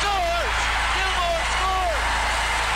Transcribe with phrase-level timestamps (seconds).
[0.00, 0.56] scores!
[0.96, 2.04] Gilmore scores!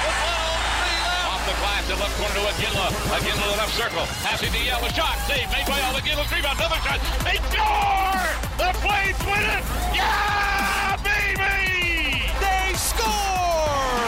[0.04, 1.30] With 103 left.
[1.30, 2.86] Off the glass, the left corner to Iginla.
[3.20, 4.04] Iginla the left circle.
[4.24, 4.84] Passing to Yell.
[4.84, 5.16] A shot.
[5.28, 5.94] Save made by Al.
[6.00, 6.24] Iginla.
[6.30, 6.56] Rebound.
[6.58, 7.00] Another shot.
[7.24, 8.24] They score!
[8.60, 9.64] The Flames win it!
[9.92, 12.22] Yeah, baby!
[12.40, 14.00] They score!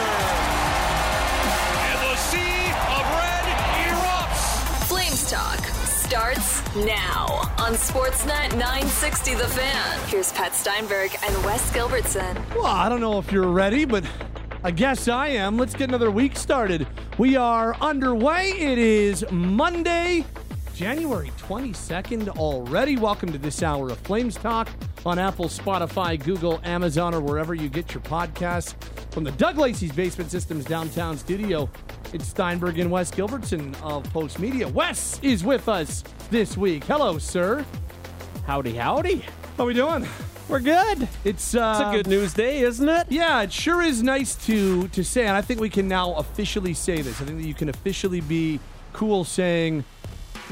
[1.89, 3.45] And the sea of red
[3.85, 4.45] erupts.
[4.89, 7.27] Flames Talk starts now
[7.59, 10.09] on Sportsnet 960 The Fan.
[10.09, 12.35] Here's Pat Steinberg and Wes Gilbertson.
[12.55, 14.05] Well, I don't know if you're ready, but
[14.65, 15.59] I guess I am.
[15.59, 16.87] Let's get another week started.
[17.19, 18.53] We are underway.
[18.53, 20.25] It is Monday,
[20.75, 22.97] January 22nd already.
[22.97, 24.71] Welcome to this hour of Flames Talk
[25.05, 28.75] on Apple, Spotify, Google, Amazon, or wherever you get your podcasts.
[29.13, 31.69] From the Doug Lacey's Basement Systems downtown studio,
[32.13, 34.71] it's Steinberg and Wes Gilbertson of Postmedia.
[34.71, 36.85] Wes is with us this week.
[36.85, 37.65] Hello, sir.
[38.47, 39.25] Howdy, howdy.
[39.57, 40.07] How are we doing?
[40.49, 41.09] We're good.
[41.25, 43.07] It's uh, It's a good news day, isn't it?
[43.09, 46.75] Yeah, it sure is nice to to say, and I think we can now officially
[46.75, 47.21] say this.
[47.21, 48.61] I think that you can officially be
[48.93, 49.85] cool saying,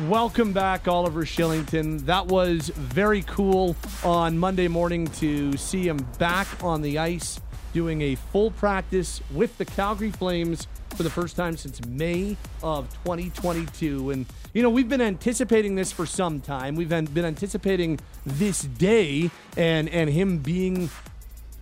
[0.08, 6.46] "Welcome back, Oliver Kylington." That was very cool on Monday morning to see him back
[6.62, 7.40] on the ice
[7.74, 10.66] doing a full practice with the Calgary Flames
[11.00, 14.10] for the first time since May of 2022.
[14.10, 16.76] And you know, we've been anticipating this for some time.
[16.76, 20.90] We've been anticipating this day and and him being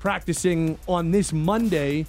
[0.01, 2.07] practicing on this Monday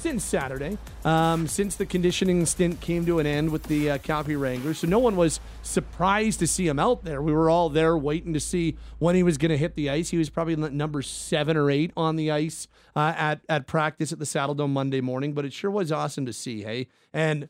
[0.00, 4.36] since Saturday, um, since the conditioning stint came to an end with the uh, Calgary
[4.36, 4.78] Wranglers.
[4.78, 7.20] So no one was surprised to see him out there.
[7.20, 10.08] We were all there waiting to see when he was going to hit the ice.
[10.08, 14.18] He was probably number seven or eight on the ice uh, at at practice at
[14.18, 15.34] the Saddledome Monday morning.
[15.34, 16.62] But it sure was awesome to see.
[16.62, 17.48] Hey, and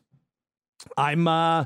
[0.97, 1.27] I'm.
[1.27, 1.65] Uh,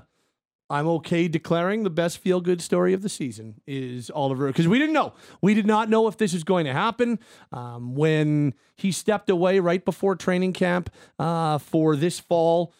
[0.69, 4.79] I'm okay declaring the best feel good story of the season is Oliver because we
[4.79, 5.13] didn't know.
[5.41, 7.19] We did not know if this was going to happen.
[7.51, 12.73] Um, when he stepped away right before training camp uh, for this fall,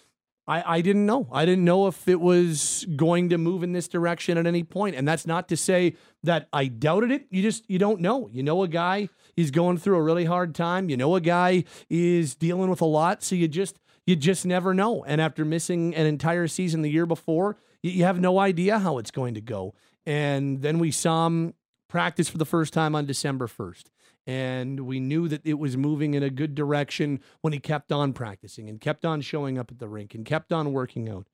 [0.48, 1.28] I, I didn't know.
[1.32, 4.96] I didn't know if it was going to move in this direction at any point.
[4.96, 7.28] And that's not to say that I doubted it.
[7.30, 8.30] You just you don't know.
[8.32, 10.90] You know a guy is going through a really hard time.
[10.90, 13.24] You know a guy is dealing with a lot.
[13.24, 15.04] So you just you just never know.
[15.04, 17.58] And after missing an entire season the year before,
[17.90, 19.74] you, have no idea how it's going to go.
[20.06, 21.54] And then we saw him
[21.88, 23.84] practice for the first time on December 1st.
[24.28, 28.12] And we knew that it was moving in a good direction when he kept on
[28.14, 31.28] practicing and kept on showing up at the rink and kept on working out.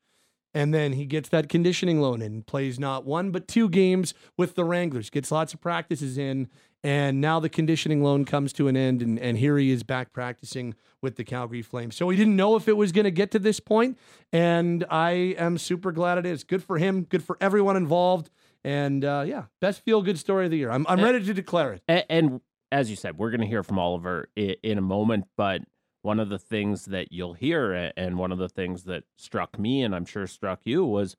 [0.53, 4.56] And then he gets that conditioning loan and plays not one, but two games with
[4.56, 6.50] the Wranglers, gets lots of practices in.
[6.84, 10.14] And now the conditioning loan comes to an end, and, and here he is back
[10.14, 11.96] practicing with the Calgary Flames.
[11.96, 14.00] So he didn't know if it was going to get to this point,
[14.34, 16.44] and I am super glad it is.
[16.44, 18.31] Good for him, good for everyone involved.
[18.64, 20.72] And uh, yeah, best feel good story of the year.
[20.72, 21.84] I'm, I'm ready to declare it.
[21.88, 25.25] And, and as you said, we're going to hear from Oliver in, in a moment.
[25.38, 25.62] But
[26.02, 29.84] one of the things that you'll hear, and one of the things that struck me,
[29.84, 31.16] and I'm sure struck you, was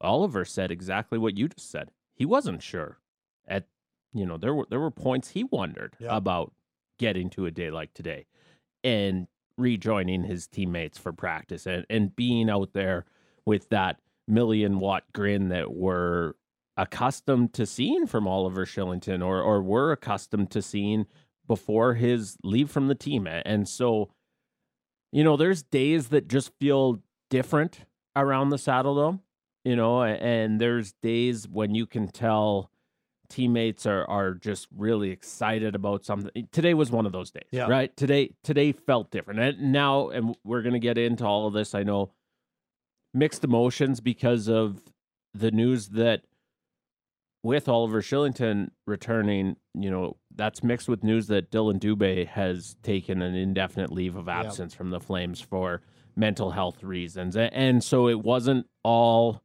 [0.00, 1.90] Oliver said exactly what you just said.
[2.14, 2.98] He wasn't sure.
[4.14, 6.16] You know, there were there were points he wondered Yeah.
[6.16, 6.52] about
[6.98, 8.26] getting to a day like today,
[8.82, 9.26] and
[9.58, 13.04] rejoining his teammates for practice, and and being out there
[13.44, 16.32] with that million watt grin that we're
[16.76, 21.06] accustomed to seeing from Oliver Kylington or or were accustomed to seeing
[21.46, 23.26] before his leave from the team.
[23.26, 24.10] And so,
[25.12, 27.80] you know, there's days that just feel different
[28.16, 29.20] around the Saddledome,
[29.64, 32.70] you know, and there's days when you can tell
[33.34, 36.48] teammates are are just really excited about something.
[36.52, 37.66] Today was one of those days, Yeah.
[37.66, 37.94] right?
[37.96, 39.40] Today today felt different.
[39.40, 41.74] And now and we're going to get into all of this.
[41.74, 42.12] I know
[43.12, 44.82] mixed emotions because of
[45.34, 46.22] the news that
[47.42, 53.20] with Oliver Kylington returning, you know, that's mixed with news that Dylan Dubé has taken
[53.20, 55.82] an indefinite leave of absence from the Flames for
[56.16, 57.36] mental health reasons.
[57.36, 59.42] And so it wasn't all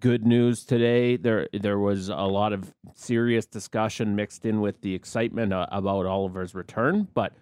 [0.00, 1.16] good news today.
[1.16, 6.06] There there was a lot of serious discussion mixed in with the excitement uh, about
[6.06, 7.32] Oliver's return, but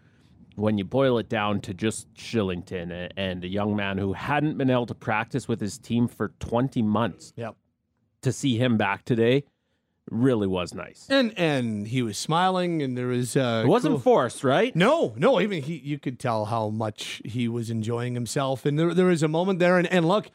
[0.57, 4.71] when you boil it down to just Kylington and a young man who hadn't been
[4.71, 7.55] able to practice with his team for 20 months, Yep.
[8.23, 9.45] to see him back today
[10.11, 11.07] really was nice.
[11.11, 14.75] And and he was smiling, and there was uh, It wasn't cool- forced, right?
[14.75, 15.41] No, no.
[15.41, 19.23] Even he, you could tell how much he was enjoying himself, and there, there was
[19.23, 19.79] a moment there.
[19.79, 20.31] And, and look,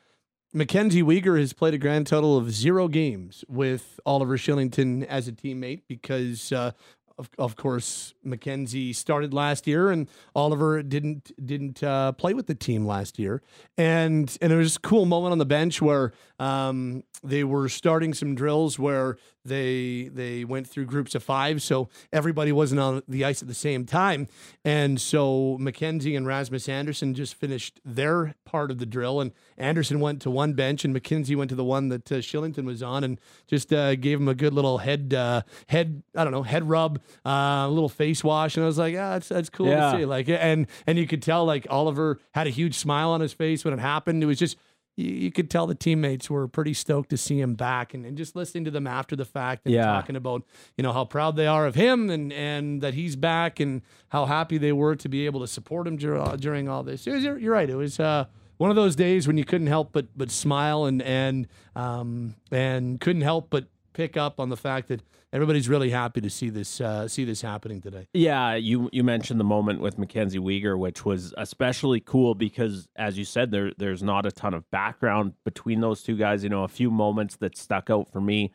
[0.56, 5.32] Mackenzie Weegar has played a grand total of zero games with Oliver Kylington as a
[5.32, 6.72] teammate because, uh,
[7.18, 12.56] of, of course, Mackenzie started last year, and Oliver didn't didn't uh, play with the
[12.56, 13.42] team last year.
[13.80, 18.14] And and there was a cool moment on the bench where um, they were starting
[18.14, 23.26] some drills where they they went through groups of five, so everybody wasn't on the
[23.26, 24.28] ice at the same time,
[24.64, 30.00] and so Mackenzie and Rasmus Andersson just finished their part of the drill, and Andersson
[30.00, 33.04] went to one bench, and Mackenzie went to the one that uh, Kylington was on,
[33.04, 36.68] and just uh, gave him a good little head uh, head I don't know head
[36.70, 37.30] rub, uh,
[37.66, 39.92] a little face wash, and I was like, yeah, that's that's cool Yeah.
[39.92, 43.22] to see, like, and and you could tell like Oliver had a huge smile on
[43.22, 44.24] his face when it happened.
[44.24, 44.58] It was just
[44.96, 48.18] you, you could tell the teammates were pretty stoked to see him back and, and
[48.18, 49.86] just listening to them after the fact and Yeah.
[49.86, 50.44] talking about
[50.78, 54.26] you know how proud they are of him and and that he's back and how
[54.26, 57.06] happy they were to be able to support him dur- during all this.
[57.06, 57.70] Was, you're, you're right.
[57.70, 58.26] It was uh,
[58.58, 63.00] one of those days when you couldn't help but but smile and and um, and
[63.02, 65.02] couldn't help but pick up on the fact that
[65.34, 68.08] everybody's really happy to see this uh, see this happening today.
[68.14, 73.18] Yeah, you you mentioned the moment with Mackenzie Weegar, which was especially cool because, as
[73.18, 76.44] you said, there there's not a ton of background between those two guys.
[76.44, 78.54] You know, a few moments that stuck out for me,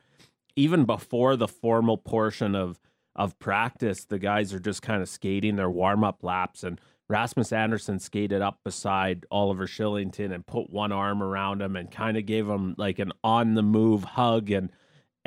[0.56, 2.80] even before the formal portion of
[3.16, 7.52] of practice, the guys are just kind of skating their warm up laps, and Rasmus
[7.52, 12.26] Andersson skated up beside Oliver Kylington and put one arm around him and kind of
[12.26, 14.70] gave him like an on the move hug and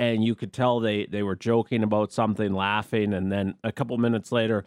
[0.01, 3.95] and you could tell they they were joking about something, laughing, and then a couple
[3.99, 4.65] minutes later,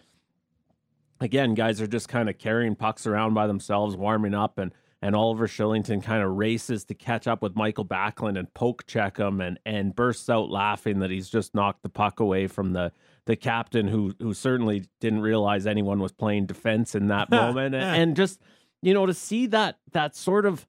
[1.21, 4.73] again, guys are just kind of carrying pucks around by themselves, warming up, and
[5.03, 9.17] and Oliver Kylington kind of races to catch up with Mikael Backlund and poke check
[9.17, 12.93] him, and and bursts out laughing that he's just knocked the puck away from the
[13.27, 18.03] the captain, who who certainly didn't realize anyone was playing defense in that moment, and,
[18.03, 18.41] and just
[18.83, 20.65] you know to see that that sort of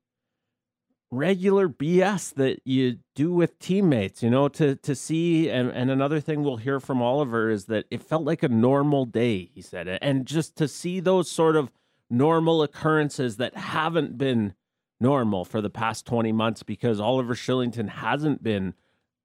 [1.15, 6.19] regular BS that you do with teammates, you know, to to see and and another
[6.19, 9.87] thing we'll hear from Oliver is that it felt like a normal day, he said.
[10.01, 11.71] And just to see those sort of
[12.09, 14.53] normal occurrences that haven't been
[14.99, 18.73] normal for the past 20 months because Oliver Kylington hasn't been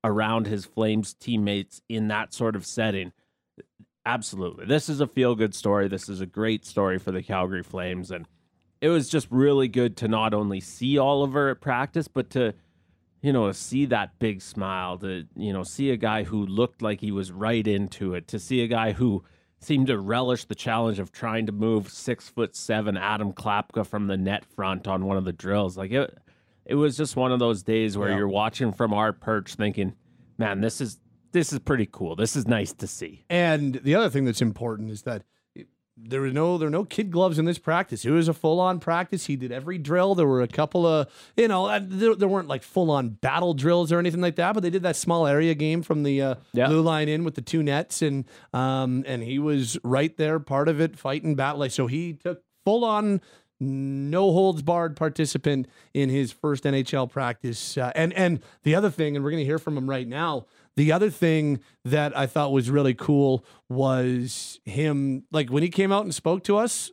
[0.03, 3.13] around his Flames teammates in that sort of setting.
[4.07, 4.65] Absolutely.
[4.65, 5.89] This is a feel good story.
[5.89, 8.27] This is a great story for the Calgary Flames and
[8.81, 12.55] it was just really good to not only see Oliver at practice, but to,
[13.23, 17.01] you know, see that big smile, to, you know, see a guy who looked like
[17.01, 19.23] he was right into it, to see a guy who
[19.59, 24.07] seemed to relish the challenge of trying to move six foot seven Adam Klapka from
[24.07, 25.77] the net front on one of the drills.
[25.77, 26.17] Like it,
[26.65, 28.17] it was just one of those days where Yeah.
[28.17, 29.95] you're watching from our perch thinking,
[30.39, 30.99] man, this is,
[31.33, 32.17] this is pretty cool.
[32.17, 33.27] This is nice to see.
[33.29, 35.25] And the other thing that's important is that
[36.03, 38.05] there were no there were no kid gloves in this practice.
[38.05, 39.27] It was a full on practice.
[39.27, 40.15] He did every drill.
[40.15, 43.55] There were a couple of you know uh, there, there weren't like full on battle
[43.55, 46.35] drills or anything like that, but they did that small area game from the uh,
[46.53, 46.67] Yeah.
[46.69, 50.69] blue line in with the two nets and um and he was right there, part
[50.69, 51.69] of it, fighting battle.
[51.71, 53.21] So, he took full on.
[53.63, 59.17] No holds barred participant in his first NHL practice, uh, and and the other thing,
[59.17, 60.47] and we're going to hear from him right now.
[60.77, 65.93] The other thing that I thought was really cool was him, like when he came
[65.93, 66.91] out and spoke to us,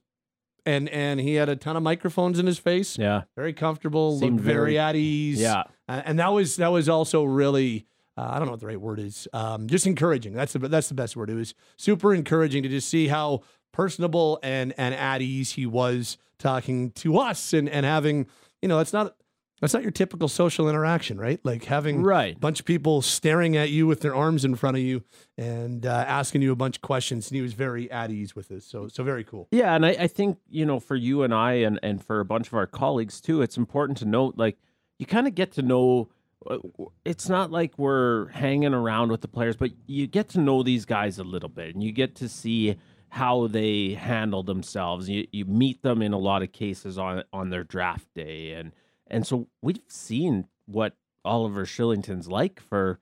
[0.65, 3.23] and and he had a ton of microphones in his face, Yeah.
[3.35, 5.63] very comfortable, Seemed looked very, very- at ease, Yeah.
[5.87, 7.85] Uh, and that was that was also really.
[8.19, 9.27] Uh, I don't know what the right word is.
[9.31, 10.33] Um, just encouraging.
[10.33, 11.29] That's the that's the best word.
[11.29, 13.41] It was super encouraging to just see how
[13.71, 18.25] personable and and at ease he was talking to us and and having
[18.61, 19.15] you know it's not
[19.61, 21.39] that's not your typical social interaction, right?
[21.43, 22.35] Like having Right.
[22.35, 25.03] a bunch of people staring at you with their arms in front of you
[25.37, 28.49] and uh, asking you a bunch of questions, and he was very at ease with
[28.49, 28.65] this.
[28.65, 29.47] So so very cool.
[29.51, 32.25] Yeah, and I, I think you know for you and I and and for a
[32.25, 34.57] bunch of our colleagues too, it's important to note like
[34.99, 36.09] you kind of get to know.
[36.49, 36.57] uh,
[37.05, 40.85] It's not like we're hanging around with the players, but you get to know these
[40.85, 42.77] guys a little bit, and you get to see
[43.09, 45.09] how they handle themselves.
[45.09, 48.71] You you meet them in a lot of cases on on their draft day, and
[49.09, 52.99] and so we've seen what Oliver Kylington's like for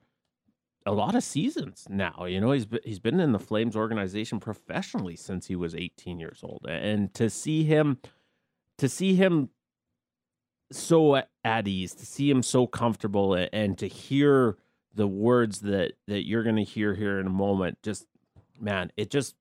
[0.84, 2.24] a lot of seasons now.
[2.24, 6.40] You know, he's he's been in the Flames organization professionally since he was 18 years
[6.42, 7.98] old, and to see him,
[8.78, 9.50] to see him
[10.72, 14.56] so at ease, to see him so comfortable, and to hear
[14.94, 18.06] the words that that you're going to hear here in a moment, just
[18.60, 19.34] man, it just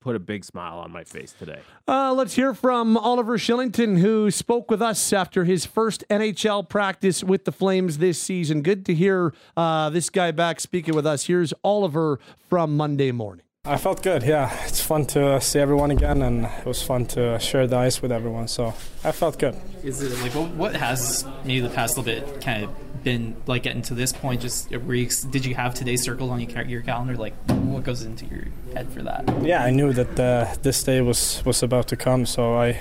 [0.00, 1.60] put a big smile on my face today.
[1.86, 7.24] Uh, let's hear from Oliver Kylington, who spoke with us after his first NHL practice
[7.24, 8.62] with the Flames this season.
[8.62, 11.26] Good to hear uh, this guy back speaking with us.
[11.26, 13.44] Here's Oliver from Monday morning.
[13.64, 14.22] I felt good.
[14.22, 18.00] Yeah, it's fun to see everyone again, and it was fun to share the ice
[18.00, 18.48] with everyone.
[18.48, 18.68] So
[19.04, 19.56] I felt good.
[19.82, 22.70] Is it like what, what has maybe the past little bit kind of
[23.02, 24.40] been like getting to this point?
[24.40, 27.16] Just were you, did you have today circled on your, your calendar?
[27.16, 29.24] Like what goes into your head for that?
[29.42, 32.80] Yeah, I knew that uh, this day was was about to come, so I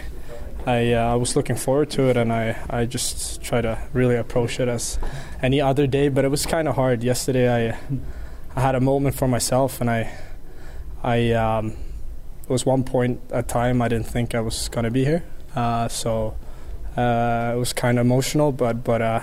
[0.66, 4.16] I uh, I was looking forward to it, and I I just try to really
[4.16, 5.00] approach it as
[5.42, 6.10] any other day.
[6.10, 7.70] But it was kind of hard yesterday.
[7.70, 7.78] I
[8.56, 10.12] I had a moment for myself, and I
[11.04, 11.76] I um,
[12.48, 15.24] was one point at time I didn't think I was gonna be here.
[15.56, 16.36] Uh, so
[16.98, 19.22] uh, it was kind of emotional, but but uh,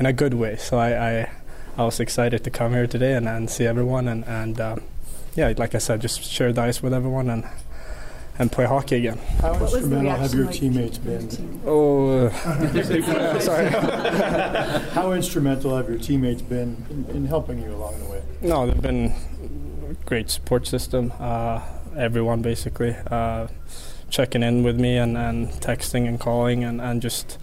[0.00, 0.56] in a good way.
[0.56, 0.90] So I,
[1.20, 1.30] I
[1.76, 4.82] I was excited to come here today and, and see everyone and and um,
[5.36, 7.44] yeah, like I said, just share the ice with everyone and
[8.38, 9.18] and play hockey again.
[9.42, 11.28] How What was the instrumental have your like teammates from been?
[11.28, 11.60] team?
[11.66, 13.68] Oh, uh, sorry.
[14.94, 18.22] How instrumental have your teammates been in, in helping you along the way?
[18.40, 19.14] No, they've been
[20.06, 21.12] great support system.
[21.20, 21.60] Uh,
[21.98, 23.48] everyone basically uh,
[24.08, 27.36] checking in with me and, and texting and calling and and just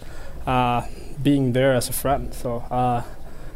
[0.48, 0.82] uh,
[1.22, 2.32] being there as a friend.
[2.34, 3.02] So uh,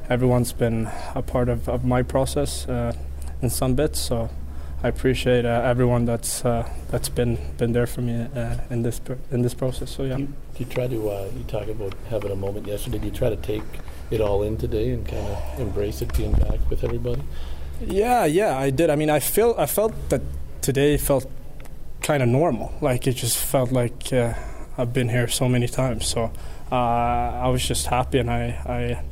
[0.08, 2.92] everyone's been a part of, of my process uh,
[3.40, 4.00] in some bits.
[4.00, 4.30] So
[4.82, 8.98] I appreciate uh, everyone that's uh, that's been been there for me uh, in this
[8.98, 9.90] pr- in this process.
[9.90, 10.16] So yeah.
[10.18, 10.28] You,
[10.58, 12.98] you try to, uh, you talk about having a moment yesterday.
[12.98, 13.62] Do you try to take
[14.10, 17.22] it all in today and kind of embrace it being back with everybody?
[17.80, 18.90] Yeah, yeah, I did.
[18.90, 20.22] I mean, I feel I felt that
[20.60, 21.26] today felt
[22.00, 22.74] kind of normal.
[22.80, 24.34] Like it just felt like uh,
[24.76, 26.06] I've been here so many times.
[26.06, 26.32] So
[26.72, 29.04] uh, I was just happy, and I, I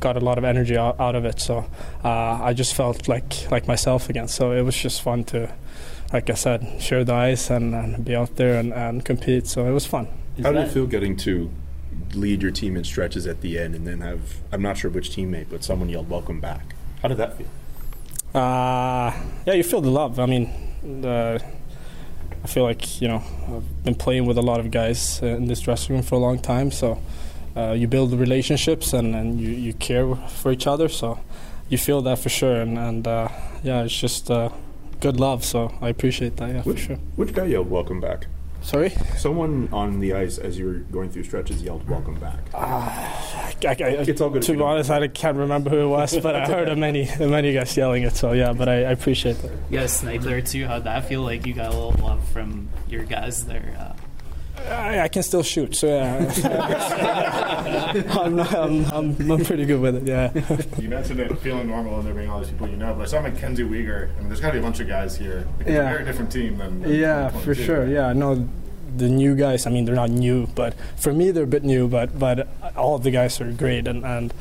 [0.00, 1.40] got a lot of energy out, out of it.
[1.40, 1.66] So
[2.04, 4.28] uh, I just felt like like myself again.
[4.28, 5.52] So it was just fun to,
[6.12, 9.48] like I said, share the ice and, and be out there and, and compete.
[9.48, 10.06] So it was fun.
[10.42, 11.50] How did it feel getting to
[12.14, 15.10] lead your team in stretches at the end and then have, I'm not sure which
[15.10, 16.76] teammate, but someone yelled, welcome back?
[17.02, 17.48] How did that feel?
[18.34, 19.12] Uh,
[19.46, 20.20] yeah, you feel the love.
[20.20, 20.50] I mean,
[20.82, 21.42] the,
[22.44, 25.60] I feel like you know I've been playing with a lot of guys in this
[25.60, 27.00] dressing room for a long time, so
[27.56, 30.88] uh, you build relationships and, and you, you care for each other.
[30.88, 31.18] So
[31.68, 33.28] you feel that for sure, and, and uh,
[33.62, 34.50] yeah, it's just uh,
[35.00, 35.44] good love.
[35.44, 36.48] So I appreciate that.
[36.50, 36.96] Yeah, for Which, sure.
[37.16, 38.26] which guy yelled, welcome back?
[38.68, 38.90] Sorry.
[39.16, 42.38] Someone on the ice as you were going through stretches yelled, welcome back.
[42.54, 43.10] I,
[43.64, 46.44] I, It's all good To be honest, I can't remember who it was, but I
[46.44, 48.14] heard of many many guys yelling it.
[48.14, 49.52] So yeah, but I, I appreciate that.
[49.70, 50.66] You got a snipe there too.
[50.66, 51.22] How'd that feel?
[51.22, 53.74] Like you got a little love from your guys there.
[53.78, 53.94] Uh,
[54.70, 56.30] I, I can still shoot, so yeah.
[58.20, 60.30] I'm, not, I'm, I'm, I'm pretty good with it, yeah.
[60.78, 63.06] You mentioned it feeling normal and there being all these people you know, but I
[63.06, 64.10] saw Mackenzie Weegar.
[64.14, 65.46] I mean, there's got to be a bunch of guys here.
[65.58, 65.88] Like, It's Yeah.
[65.88, 66.82] a very different team than.
[66.82, 67.86] than Yeah, for sure.
[67.86, 68.46] Yeah, no,
[68.96, 69.66] the new guys.
[69.66, 71.88] I mean, they're not new, but for me, they're a bit new.
[71.88, 74.32] But but all of the guys are great, and, and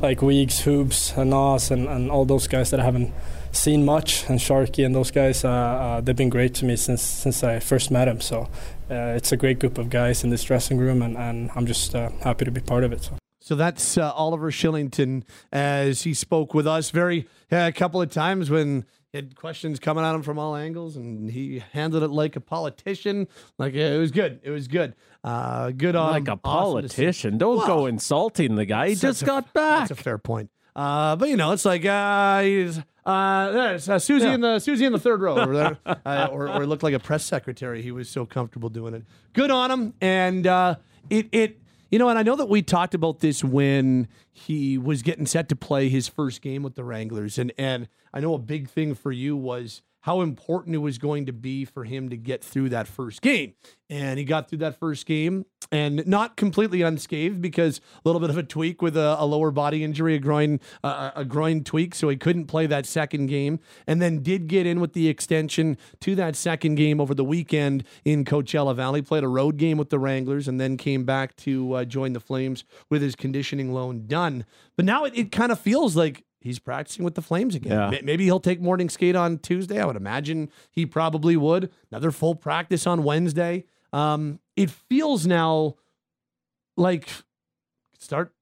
[0.00, 3.12] like Weeks, Hoops, and Nas, and, and all those guys that I haven't
[3.52, 7.02] seen much, and Sharky and those guys, uh, uh, they've been great to me since
[7.02, 8.20] since I first met them.
[8.20, 8.48] So
[8.90, 11.94] uh, it's a great group of guys in this dressing room, and, and I'm just
[11.94, 13.02] uh, happy to be part of it.
[13.02, 13.21] So.
[13.42, 18.10] So that's uh, Oliver Kylington as he spoke with us very uh, a couple of
[18.10, 22.08] times when he had questions coming at him from all angles, and he handled it
[22.08, 23.26] like a politician.
[23.58, 24.40] Like it was good.
[24.42, 24.94] It was good.
[25.24, 27.36] Uh, good on like a awesome politician.
[27.38, 27.66] Don't Wow.
[27.66, 28.88] go insulting the guy.
[28.90, 29.88] He That's just a- got back.
[29.88, 30.50] That's a fair point.
[30.74, 34.86] Uh, but you know, it's like uh, he's, uh, there's uh, Susie in the Susie
[34.86, 37.82] in the third row over there, uh, or or looked like a press secretary.
[37.82, 39.04] He was so comfortable doing it.
[39.34, 40.76] Good on him, and uh,
[41.10, 41.58] it it
[41.92, 45.50] you know, and I know that we talked about this when he was getting set
[45.50, 48.94] to play his first game with the Wranglers, and and I know a big thing
[48.94, 52.68] for you was how important it was going to be for him to get through
[52.68, 53.54] that first game.
[53.88, 58.30] And he got through that first game and not completely unscathed because a little bit
[58.30, 61.94] of a tweak with a, a lower body injury, a groin, uh, a groin tweak.
[61.94, 65.76] So he couldn't play that second game and then did get in with the extension
[66.00, 69.02] to that second game over the weekend in Coachella Valley.
[69.02, 72.20] Played a road game with the Wranglers and then came back to uh, join the
[72.20, 74.46] Flames with his conditioning loan done.
[74.76, 77.92] But now it, it kind of feels like he's practicing with the Flames again.
[77.92, 78.00] Yeah.
[78.02, 79.80] Maybe he'll take morning skate on Tuesday.
[79.80, 81.70] I would imagine he probably would.
[81.90, 83.64] Another full practice on Wednesday.
[83.92, 85.76] Um, it feels now
[86.76, 87.08] like
[87.98, 88.34] start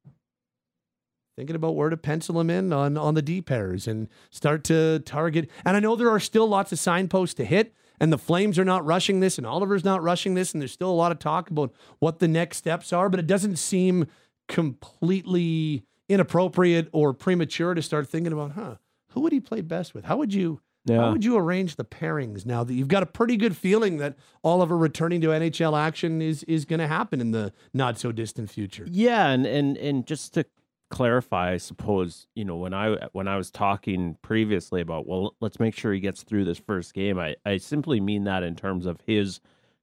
[1.36, 5.00] thinking about where to pencil him in on on the D pairs and start to
[5.00, 5.50] target.
[5.64, 7.74] And I know there are still lots of signposts to hit.
[8.02, 10.90] And the Flames are not rushing this, and Oliver's not rushing this, and there's still
[10.90, 13.10] a lot of talk about what the next steps are.
[13.10, 14.06] But it doesn't seem
[14.48, 18.74] completely inappropriate or premature to start thinking about, huh,
[19.12, 20.04] who would he play best with?
[20.04, 23.36] How would you how would you arrange the pairings now that you've got a pretty
[23.36, 27.52] good feeling that Oliver returning to NHL action is is going to happen in the
[27.74, 28.86] not so distant future?
[28.90, 30.46] Yeah, and and and just to
[30.90, 35.60] clarify, I suppose you know when I when I was talking previously about well, let's
[35.60, 37.18] make sure he gets through this first game.
[37.18, 39.40] I I simply mean that in terms of his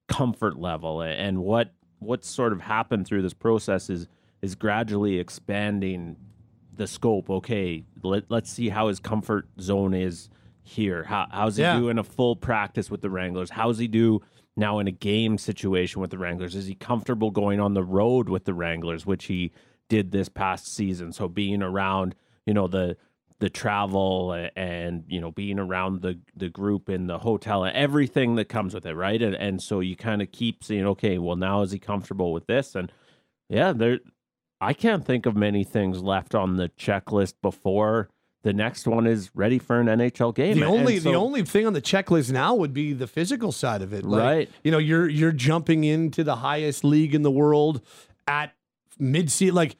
[0.07, 4.07] comfort level and what what sort of happened through this process is
[4.41, 6.15] is gradually expanding
[6.75, 7.29] the scope.
[7.29, 10.29] Okay, let let's see how his comfort zone is
[10.63, 11.03] here?
[11.03, 11.79] How, how's he Yeah.
[11.79, 13.49] do in a full practice with the Wranglers?
[13.51, 14.21] How's he do
[14.55, 16.55] now in a game situation with the Wranglers?
[16.55, 19.51] Is he comfortable going on the road with the Wranglers, which he
[19.89, 21.13] did this past season?
[21.13, 22.15] So being around,
[22.45, 22.97] you know, the
[23.39, 28.33] the travel and you know being around the the group in the hotel and everything
[28.33, 31.35] that comes with it right and and so you kind of keep saying okay well
[31.35, 32.91] now is he comfortable with this and
[33.47, 33.99] yeah there
[34.61, 38.09] i can't think of many things left on the checklist before
[38.43, 41.73] the next one is ready for an nhl game The only the only thing on
[41.73, 44.05] the checklist now would be the physical side of it.
[44.05, 44.49] Like, Right.
[44.63, 47.81] You know, you're you're jumping into the highest league in the world
[48.27, 48.53] at
[48.99, 49.55] mid season.
[49.55, 49.75] Like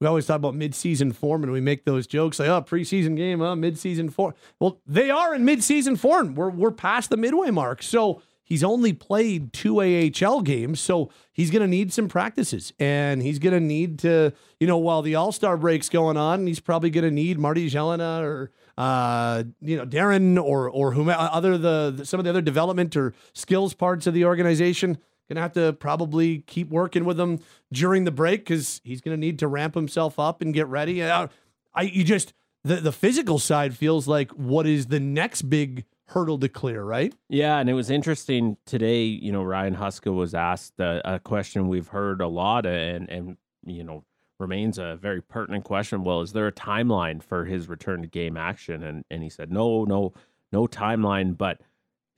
[0.00, 3.14] we always talk about mid season form, and we make those jokes like, "Oh, preseason
[3.14, 6.34] game, uh, mid season form." Well, they are in mid season form.
[6.34, 8.22] We're we're past the midway mark, so.
[8.48, 12.72] He's only played two AHL games, so he's going to need some practices.
[12.80, 16.46] And he's going to need to, you know, while the All Star break's going on,
[16.46, 21.28] he's probably going to need Marty Gelinas or, uh, you know, Darren or or whomever
[21.30, 24.96] other the, the some of the other development or skills parts of the organization.
[25.28, 27.40] Going to have to probably keep working with him
[27.70, 31.02] during the break because he's going to need to ramp himself up and get ready.
[31.02, 31.28] Uh,
[31.74, 32.32] I you just
[32.64, 37.14] the the physical side feels like what is the next big hurdle to clear, right?
[37.28, 39.04] Yeah, and it was interesting today.
[39.04, 43.36] You know, Ryan Huska was asked a, a question we've heard a lot, and and
[43.64, 44.04] you know
[44.38, 46.04] remains a very pertinent question.
[46.04, 48.82] Well, is there a timeline for his return to game action?
[48.82, 50.12] And and he said, no, no,
[50.52, 51.60] no timeline, but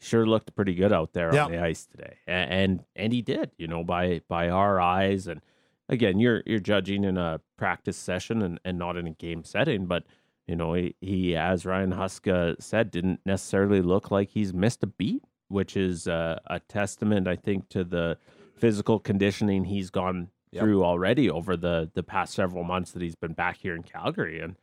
[0.01, 1.45] sure looked pretty good out there Yeah.
[1.47, 3.51] on the ice today, and, and and he did.
[3.59, 5.41] You know, by by our eyes, and
[5.89, 9.87] again, you're you're judging in a practice session and and not in a game setting,
[9.87, 10.05] but
[10.51, 14.89] you know, he, he as Ryan Huska said, didn't necessarily look like he's missed a
[14.89, 18.19] beat, which is uh, a testament, I think, to the
[18.57, 20.65] physical conditioning he's gone Yep.
[20.65, 24.41] through already over the the past several months that he's been back here in Calgary,
[24.41, 24.57] and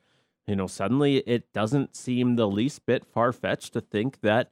[0.46, 4.52] you know, suddenly it doesn't seem the least bit far fetched to think that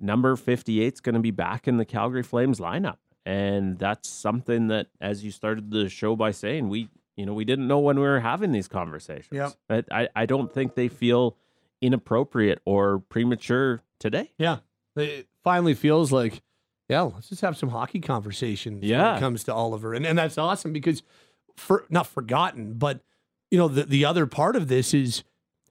[0.00, 2.96] number 58 is going to be back in the Calgary Flames lineup.
[3.24, 7.44] And that's something that, as you started the show by saying, we, you know, we
[7.44, 9.28] didn't know when we were having these conversations.
[9.32, 9.52] Yep.
[9.68, 11.36] But I, I don't think they feel
[11.80, 14.32] inappropriate or premature today.
[14.38, 14.58] Yeah.
[14.96, 16.42] It finally feels like,
[16.88, 19.16] yeah, let's just have some hockey conversations when Yeah.
[19.16, 19.94] it comes to Oliver.
[19.94, 21.02] And and that's awesome because
[21.56, 23.00] for not forgotten, but
[23.50, 25.22] you know, the the other part of this is,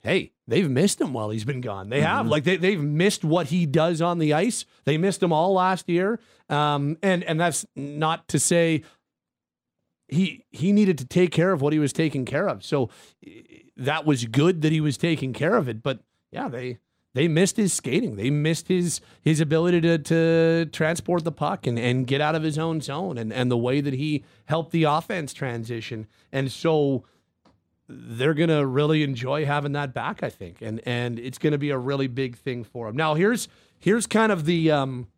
[0.02, 1.88] hey, they've missed him while he's been gone.
[1.88, 2.26] They have.
[2.26, 4.66] Like they they've missed what he does on the ice.
[4.84, 6.20] They missed him all last year.
[6.48, 8.82] Um and and that's not to say
[10.08, 12.64] he he needed to take care of what he was taking care of.
[12.64, 12.90] So
[13.26, 13.40] eh,
[13.76, 15.82] that was good that he was taking care of it.
[15.82, 16.78] But yeah, they
[17.14, 18.16] they missed his skating.
[18.16, 22.42] They missed his his ability to to transport the puck and, and get out of
[22.42, 26.06] his own zone and, and the way that he helped the offense transition.
[26.32, 27.04] And so
[27.88, 30.60] they're gonna really enjoy having that back, I think.
[30.60, 32.96] And and it's gonna be a really big thing for him.
[32.96, 35.08] Now here's here's kind of the um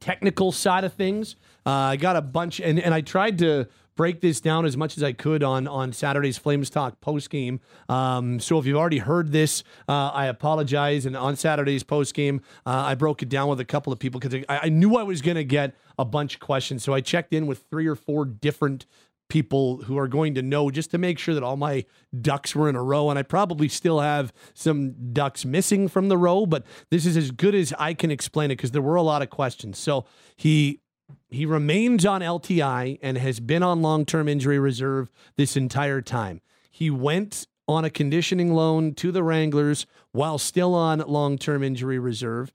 [0.00, 1.36] technical side of things.
[1.64, 3.68] Uh, I got a bunch, and, and I tried to
[4.00, 7.60] break this down as much as I could on on Saturday's Flames Talk post game.
[7.86, 11.04] Um, so if you've already heard this, uh, I apologize.
[11.04, 14.18] And on Saturday's post game, uh, I broke it down with a couple of people
[14.18, 16.82] because I, I knew I was going to get a bunch of questions.
[16.82, 18.86] So I checked in with three or four different
[19.28, 21.84] people who are going to know just to make sure that all my
[22.22, 23.10] ducks were in a row.
[23.10, 27.32] And I probably still have some ducks missing from the row, but this is as
[27.32, 29.76] good as I can explain it because there were a lot of questions.
[29.76, 30.80] So he
[31.28, 36.40] he remains on LTI and has been on long-term injury reserve this entire time.
[36.70, 42.52] He went on a conditioning loan to the Wranglers while still on long-term injury reserve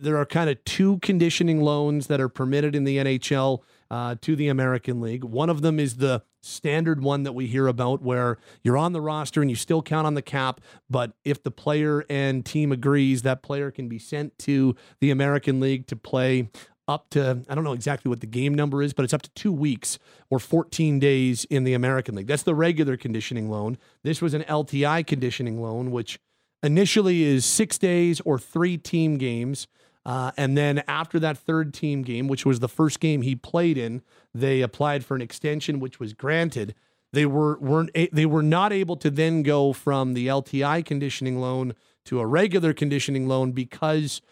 [0.00, 4.34] there are kind of two conditioning loans that are permitted in the NHL uh, to
[4.34, 5.24] the American League.
[5.24, 9.00] One of them is the standard one that we hear about where you're on the
[9.00, 13.22] roster and you still count on the cap, but if the player and team agrees,
[13.22, 16.48] that player can be sent to the American League to play
[16.90, 19.30] up to I don't know exactly what the game number is, but it's up to
[19.30, 19.98] two weeks
[20.28, 22.26] or 14 days in the American League.
[22.26, 23.78] That's the regular conditioning loan.
[24.02, 26.18] This was an LTI conditioning loan, which
[26.62, 29.68] initially is six days or three team games.
[30.04, 33.78] Uh, and then after that third team game, which was the first game he played
[33.78, 34.02] in,
[34.34, 36.74] they applied for an extension, which was granted.
[37.12, 41.74] They were weren't they were not able to then go from the LTI conditioning loan
[42.06, 44.22] to a regular conditioning loan because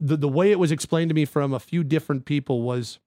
[0.00, 2.98] the the way it was explained to me from a few different people was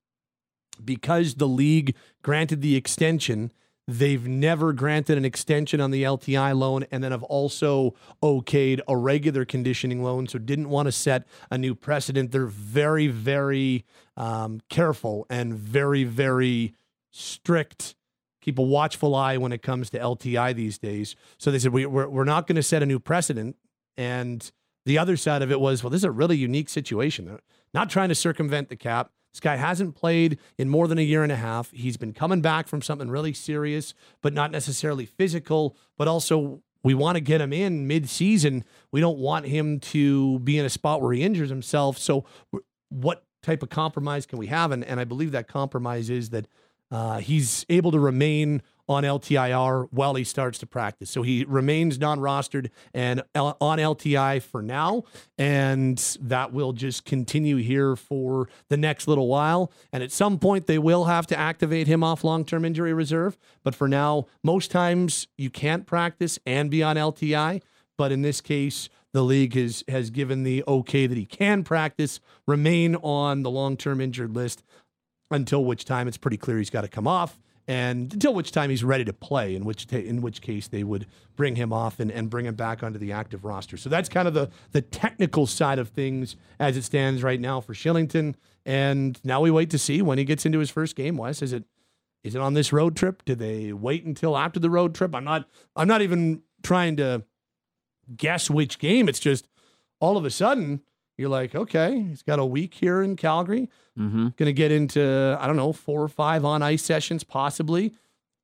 [0.84, 3.52] because the league granted the extension,
[3.88, 8.96] they've never granted an extension on the LTI loan and then have also okayed a
[8.96, 10.28] regular conditioning loan.
[10.28, 12.32] So didn't want to set a new precedent.
[12.32, 16.76] They're very, very um, careful and very, very
[17.12, 17.96] strict.
[18.42, 21.16] Keep a watchful eye when it comes to LTI these days.
[21.38, 23.58] So they said we, we're, we're not going to set a new precedent.
[23.96, 24.50] And
[24.86, 27.26] the other side of it was, well, this is a really unique situation.
[27.26, 27.40] They're
[27.74, 29.12] not trying to circumvent the cap.
[29.32, 31.72] This guy hasn't played in more than a year and a half.
[31.72, 36.94] He's been coming back from something really serious, but not necessarily physical, but also we
[36.94, 38.64] want to get him in mid-season.
[38.92, 41.98] We don't want him to be in a spot where he injures himself.
[41.98, 42.26] So
[42.90, 44.72] what type of compromise can we have?
[44.72, 46.48] And, and I believe that compromise is that
[46.92, 51.10] uh, he's able to remain on LTIR while he starts to practice.
[51.10, 55.04] So he remains non rostered and on LTI for now.
[55.38, 59.72] And that will just continue here for the next little while.
[59.92, 63.38] And at some point, they will have to activate him off long term injury reserve.
[63.64, 67.62] But for now, most times you can't practice and be on LTI.
[67.98, 72.20] But in this case, the league has has given the okay that he can practice,
[72.48, 74.64] remain on the long term injured list
[75.32, 78.70] until which time it's pretty clear he's got to come off and until which time
[78.70, 82.00] he's ready to play, in which ta- in which case they would bring him off
[82.00, 83.78] and, and bring him back onto the active roster.
[83.78, 87.62] So that's kind of the the technical side of things as it stands right now
[87.62, 88.36] for Kylington.
[88.66, 91.18] And now we wait to see when he gets into his first game.
[91.18, 91.64] Wes, is it
[92.24, 93.24] is it on this road trip?
[93.26, 95.16] Do they wait until after the road trip?
[95.16, 97.24] I'm not I'm not even trying to
[98.16, 99.08] guess which game.
[99.08, 99.48] It's just
[100.00, 100.82] all of a sudden
[101.18, 103.70] you're like, okay, he's got a week here in Calgary.
[103.98, 104.30] Mm-hmm.
[104.38, 107.94] Going to get into, I don't know, four or five on ice sessions possibly.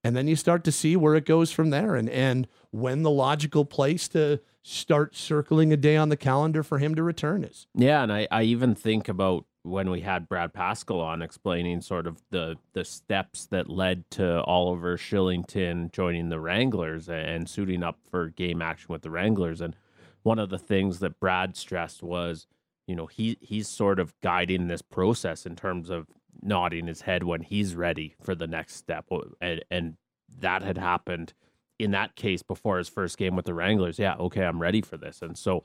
[0.04, 3.10] And then you start to see where it goes from there and, and when the
[3.10, 7.68] logical place to start circling a day on the calendar for him to return is.
[7.74, 12.08] Yeah, and I, I even think about when we had Brad Pascall on explaining sort
[12.08, 18.00] of the the steps that led to Oliver Kylington joining the Wranglers and suiting up
[18.10, 19.60] for game action with the Wranglers.
[19.60, 19.76] And
[20.24, 22.48] one of the things that Brad stressed was,
[22.90, 26.08] you know, he he's sort of guiding this process in terms of
[26.42, 29.06] nodding his head when he's ready for the next step.
[29.40, 29.98] And and
[30.40, 31.34] that had happened
[31.78, 34.00] in that case before his first game with the Wranglers.
[34.00, 35.22] Yeah, okay, I'm ready for this.
[35.22, 35.64] And so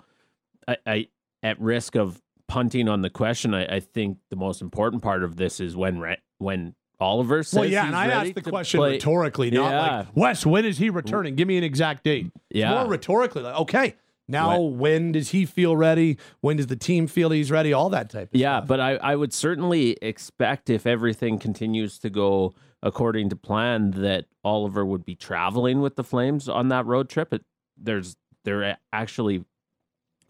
[0.68, 1.08] I, I
[1.42, 5.36] at risk of punting on the question, I, I think the most important part of
[5.36, 6.04] this is when
[6.38, 9.96] when Oliver says Well, yeah, and I asked the question play- rhetorically, not Yeah.
[9.98, 11.34] like, Wes, when is he returning?
[11.36, 12.26] Give me an exact date.
[12.50, 12.74] It's Yeah.
[12.74, 13.94] more rhetorically, like, okay,
[14.28, 16.18] now when does he feel ready?
[16.40, 17.72] When does the team feel he's ready?
[17.72, 22.10] All that type of Yeah, but I, I would certainly expect if everything continues to
[22.10, 27.08] go according to plan that Oliver would be traveling with the Flames on that road
[27.08, 27.32] trip.
[27.32, 27.42] It,
[27.76, 29.44] there's there actually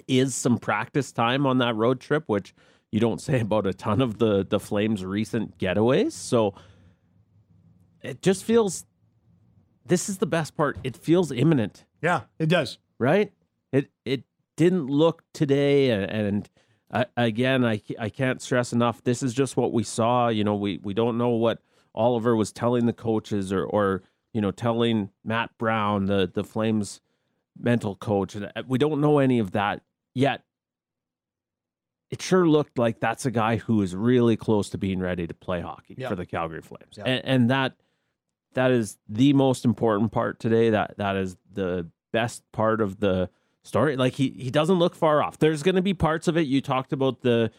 [0.09, 2.55] is some practice time on that road trip, which
[2.91, 6.13] you don't say about a ton of the the Flames' recent getaways.
[6.13, 6.55] So
[8.03, 8.87] it just feels
[9.87, 10.79] this is the best part.
[10.85, 11.85] It feels imminent.
[12.01, 12.79] Yeah, it does.
[12.99, 13.33] Right?
[13.75, 14.23] It it
[14.57, 16.51] didn't look today, and, and
[16.93, 19.03] uh, again, I I can't stress enough.
[19.03, 20.29] This is just what we saw.
[20.29, 21.61] You know, we we don't know what
[21.93, 27.01] Oliver was telling the coaches, or or you know, telling Matt Brown, the the Flames
[27.59, 28.37] mental coach.
[28.37, 29.83] And uh, We don't know any of that
[30.15, 30.43] yet.
[32.11, 35.35] It sure looked like that's a guy who is really close to being ready to
[35.35, 36.09] play hockey Yeah.
[36.09, 37.05] for the Calgary Flames, Yeah.
[37.07, 37.75] and, and that
[38.53, 40.71] that is the most important part today.
[40.71, 43.31] That that is the best part of the
[43.65, 43.97] story.
[43.97, 45.39] Like he he doesn't look far off.
[45.39, 46.47] There's going to be parts of it.
[46.47, 47.51] You talked about the,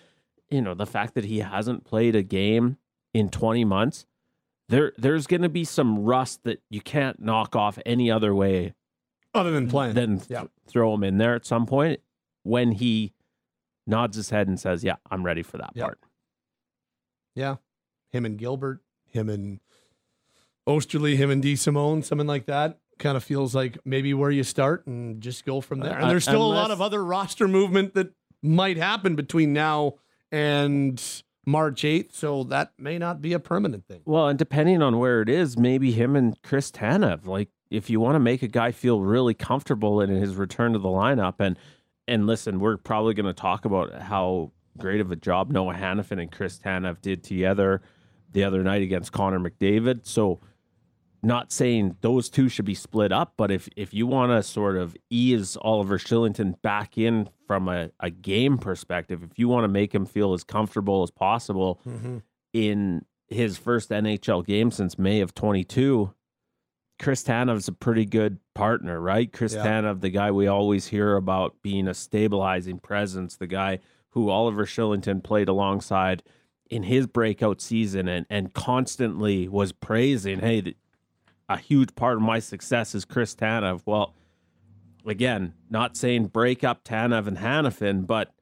[0.49, 2.77] you know, the fact that he hasn't played a game
[3.13, 4.05] in 20 months.
[4.69, 8.73] There there's going to be some rust that you can't knock off any other way
[9.33, 9.93] Other than playing.
[9.95, 10.45] Then th- Yeah.
[10.67, 11.99] throw him in there at some point
[12.43, 13.13] when he
[13.85, 15.85] nods his head and says, "Yeah, I'm ready for that Yep.
[15.85, 15.99] part."
[17.35, 17.55] Yeah.
[18.11, 19.59] Him and Gilbert, him and
[20.67, 22.79] Oesterle, him and DeSimone, something like that.
[22.97, 25.95] Kind of feels like maybe where you start and just go from there.
[25.95, 29.95] And Uh, there's still a lot of other roster movement that might happen between now
[30.31, 31.01] and
[31.45, 32.13] March 8th.
[32.13, 34.01] So that may not be a permanent thing.
[34.05, 37.25] Well, and depending on where it is, maybe him and Chris Tanev.
[37.25, 40.79] Like, if you want to make a guy feel really comfortable in his return to
[40.79, 41.57] the lineup, and
[42.07, 46.21] and listen, we're probably going to talk about how great of a job Noah Hanifin
[46.21, 47.81] and Chris Tanev did together
[48.31, 50.05] the other night against Connor McDavid.
[50.05, 50.39] So,
[51.25, 54.77] not saying those two should be split up, but if if you want to sort
[54.77, 59.67] of ease Oliver Kylington back in from a, a game perspective, if you want to
[59.67, 62.17] make him feel as comfortable as possible mm-hmm.
[62.53, 66.13] in his first NHL game since May of 22,
[66.99, 69.31] Chris Tanev's a pretty good partner, right?
[69.31, 69.65] Chris Yeah.
[69.65, 73.79] Tanev, the guy we always hear about being a stabilizing presence, the guy
[74.11, 76.23] who Oliver Kylington played alongside
[76.69, 80.75] in his breakout season and, and constantly was praising, hey,
[81.47, 83.81] a huge part of my success is Chris Tanev.
[83.85, 84.13] Well,
[85.05, 88.33] again, not saying break up Tanev and Hanifin, but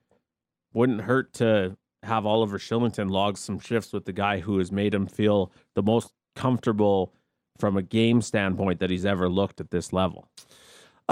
[0.74, 4.94] wouldn't hurt to have Oliver Kylington log some shifts with the guy who has made
[4.94, 7.14] him feel the most comfortable
[7.58, 10.28] from a game standpoint that he's ever looked at this level.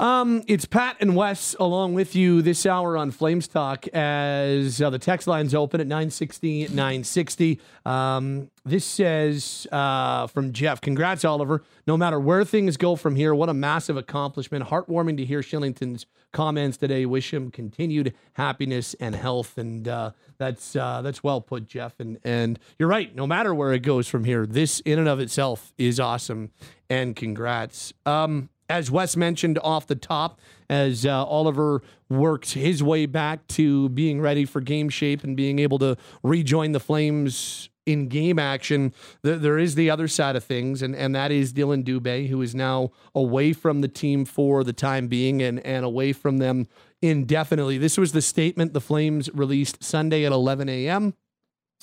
[0.02, 4.90] Um, it's Pat and Wes along with you this hour on Flames Talk as uh,
[4.90, 7.60] the text line's open at 960 960.
[7.86, 11.62] Um, this says uh, from Jeff, congrats, Oliver.
[11.86, 14.64] No matter where things go from here, what a massive accomplishment.
[14.64, 17.06] Heartwarming to hear Kylington's comments today.
[17.06, 19.56] Wish him continued happiness and health.
[19.56, 22.00] And uh, that's uh, that's well put, Jeff.
[22.00, 23.14] And and you're right.
[23.14, 26.50] No matter where it goes from here, this in and of itself is awesome.
[26.90, 27.92] And congrats.
[28.04, 33.90] Um, as Wes mentioned off the top, as uh, Oliver works his way back to
[33.90, 38.94] being ready for game shape and being able to rejoin the Flames in game action,
[39.22, 42.40] th- there is the other side of things, and, and that is Dylan Dubé, who
[42.40, 46.66] is now away from the team for the time being and, and away from them
[47.02, 47.76] indefinitely.
[47.76, 51.12] This was the statement the Flames released Sunday at 11 a.m.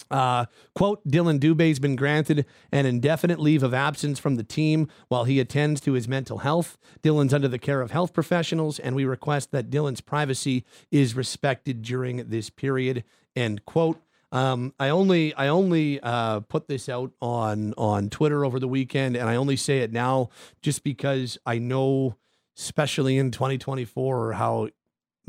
[0.09, 5.23] Uh, quote, Dylan Dubé's been granted an indefinite leave of absence from the team while
[5.23, 6.77] he attends to his mental health.
[7.03, 11.81] Dylan's under the care of health professionals, and we request that Dylan's privacy is respected
[11.81, 13.03] during this period.
[13.35, 14.01] End quote.
[14.31, 19.15] Um, I only I only uh, put this out on on Twitter over the weekend,
[19.15, 20.29] and I only say it now
[20.61, 22.15] just because I know,
[22.57, 24.69] especially in 2024, how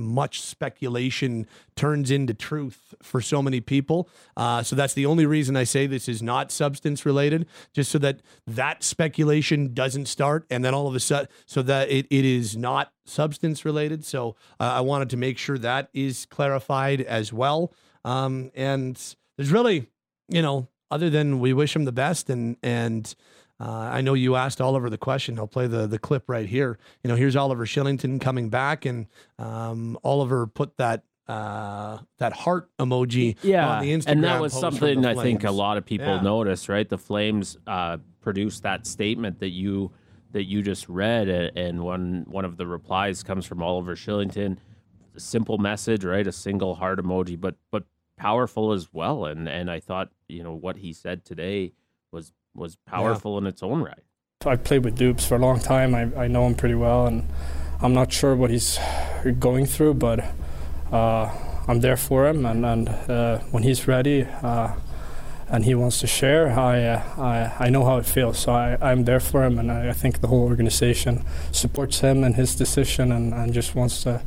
[0.01, 4.09] much speculation turns into truth for so many people.
[4.37, 7.99] Uh, so that's the only reason I say this is not substance related, just so
[7.99, 12.25] that that speculation doesn't start, and then all of a sudden, so that it, it
[12.25, 14.05] is not substance related.
[14.05, 17.73] So uh, I wanted to make sure that is clarified as well.
[18.05, 18.97] Um, and
[19.37, 19.87] there's really,
[20.29, 23.15] you know, other than we wish him the best and and
[23.61, 25.39] uh, I know you asked Oliver the question.
[25.39, 26.79] I'll play the the clip right here.
[27.05, 29.07] You know, here's Oliver Kylington coming back, and
[29.39, 34.11] um, Oliver put that uh, that heart emoji yeah, on the Instagram.
[34.13, 36.23] and that was something I think a lot of people Yeah.
[36.23, 36.69] noticed.
[36.69, 39.93] Right, the Flames uh, produced that statement that you
[40.33, 44.57] that you just read, and one one of the replies comes from Oliver Kylington.
[45.15, 46.27] A simple message, right?
[46.27, 47.85] A single heart emoji, but but
[48.17, 49.27] powerful as well.
[49.27, 51.73] And and I thought you know what he said today
[52.11, 54.05] was was powerful in its own right.
[54.47, 55.95] I played with Dupes for a long time.
[55.95, 57.29] I, I know him pretty well, and
[57.83, 58.79] I'm not sure what he's
[59.39, 60.25] going through, but
[60.91, 61.31] uh,
[61.69, 62.47] I'm there for him.
[62.47, 64.73] And, and uh, when he's ready uh,
[65.49, 68.39] and he wants to share, I, uh, I I know how it feels.
[68.39, 72.25] So I, I'm there for him, and I, I think the whole organization supports him
[72.25, 74.23] and his decision, and, and just wants to.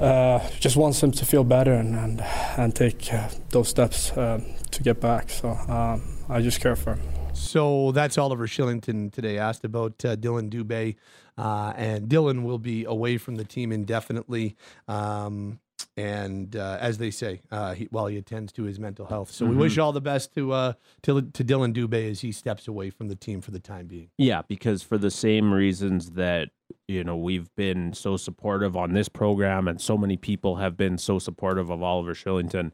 [0.00, 2.20] Uh, just wants him to feel better and and,
[2.56, 5.30] and take uh, those steps uh, to get back.
[5.30, 7.00] So um, I just care for him.
[7.34, 10.96] So that's Oliver Kylington today asked about uh, Dylan Dubé,
[11.38, 14.56] uh, and Dylan will be away from the team indefinitely.
[14.88, 15.58] Um,
[15.96, 19.44] and uh, as they say, uh, he, while he attends to his mental health, so
[19.46, 19.58] we Mhm.
[19.58, 23.08] wish all the best to uh, to to Dylan Dubé as he steps away from
[23.08, 24.08] the team for the time being.
[24.16, 26.50] Yeah, because for the same reasons that
[26.88, 30.96] you know we've been so supportive on this program, and so many people have been
[30.98, 32.72] so supportive of Oliver Kylington.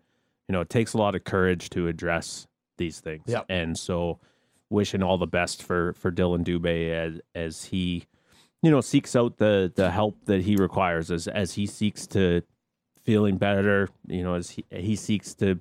[0.48, 2.46] You know, it takes a lot of courage to address
[2.78, 3.24] these things.
[3.26, 3.46] Yep.
[3.48, 4.18] And so,
[4.70, 8.06] wishing all the best for for Dylan Dubé as as he,
[8.62, 12.42] you know, seeks out the the help that he requires as as he seeks to
[13.02, 13.88] feeling better.
[14.06, 15.60] You know, as he he seeks to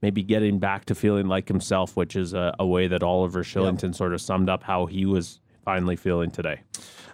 [0.00, 3.94] maybe getting back to feeling like himself, which is a, a way that Oliver Kylington
[3.94, 6.60] sort of summed up how he was finally feeling today.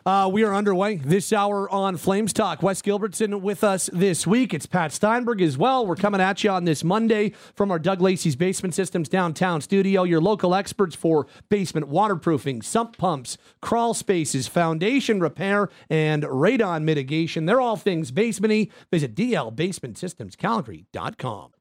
[0.07, 2.63] Uh, we are underway this hour on Flames Talk.
[2.63, 4.55] Wes Gilbertson with us this week.
[4.55, 5.85] It's Pat Steinberg as well.
[5.85, 10.05] We're coming at you on this Monday from our Doug Lacey's Basement Systems downtown studio.
[10.05, 17.47] Your local experts for basement waterproofing, sump pumps, crawl spaces, foundation repair, and radon mitigation.
[17.47, 18.71] They're all things basementy.
[18.93, 21.54] Visit dlbasementsystemscalgary.com.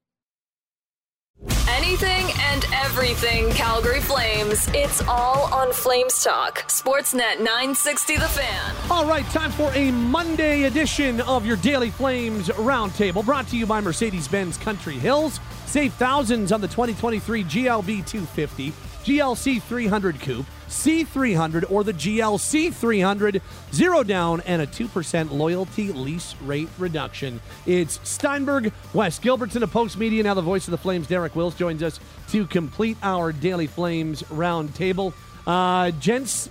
[1.83, 4.67] Anything and everything Calgary Flames.
[4.73, 6.59] It's all on Flames Talk.
[6.67, 8.75] Sportsnet 960 The Fan.
[8.89, 13.65] All right, time for a Monday edition of your Daily Flames Roundtable, brought to you
[13.65, 15.39] by Mercedes Benz Country Hills.
[15.65, 18.71] Save thousands on the 2023 GLB 250,
[19.03, 23.41] GLC 300 Coupe, C300, or the GLC 300.
[23.71, 27.39] Zero down and a 2% loyalty lease rate reduction.
[27.65, 31.07] It's Steinberg, Wes Gilbertson of Postmedia, now the voice of the Flames.
[31.07, 35.13] Derek Wills joins us to complete our Daily Flames Roundtable.
[35.45, 36.49] Uh, gents,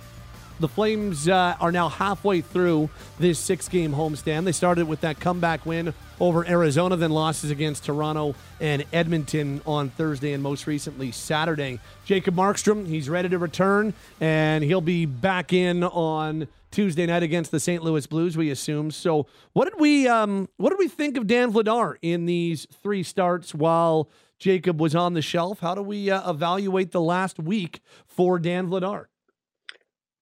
[0.59, 4.45] the Flames uh, are now halfway through this six game homestand.
[4.45, 9.89] They started with that comeback win over Arizona, then losses against Toronto and Edmonton on
[9.89, 11.81] Thursday, and most recently Saturday.
[12.05, 17.51] Jacob Markstrom, he's ready to return, and he'll be back in on Tuesday night against
[17.51, 17.83] the St.
[17.83, 18.89] Louis Blues, we assume.
[18.89, 23.03] So, what did we um, what did we think of Dan Vladar in these three
[23.03, 24.09] starts while
[24.39, 25.59] Jacob was on the shelf?
[25.59, 29.07] How do we uh, evaluate the last week for Dan Vladar?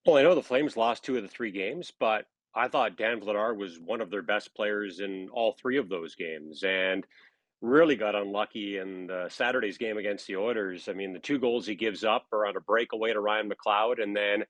[0.07, 3.21] Well, I know the Flames lost two of the three games, but I thought Dan
[3.21, 7.05] Vladar was one of their best players in all three of those games and
[7.61, 10.89] really got unlucky in the Saturday's game against the Oilers.
[10.89, 14.01] I mean, the two goals he gives up are on a breakaway to Ryan McLeod
[14.01, 14.43] and then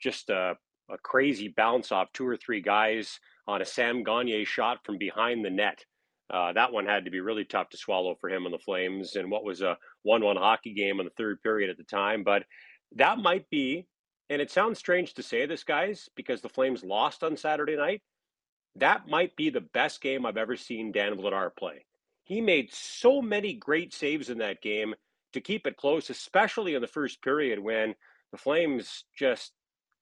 [0.00, 0.56] just a,
[0.90, 5.44] a crazy bounce off two or three guys on a Sam Gagner shot from behind
[5.44, 5.84] the net.
[6.30, 9.16] Uh, that one had to be really tough to swallow for him and the Flames
[9.16, 12.22] and what was a 1 1 hockey game in the third period at the time.
[12.22, 12.44] But
[12.96, 13.86] that might be,
[14.30, 18.02] and it sounds strange to say this, guys, because the Flames lost on Saturday night.
[18.76, 21.86] That might be the best game I've ever seen Dan Vladar play.
[22.24, 24.94] He made so many great saves in that game
[25.32, 27.94] to keep it close, especially in the first period when
[28.30, 29.52] the Flames just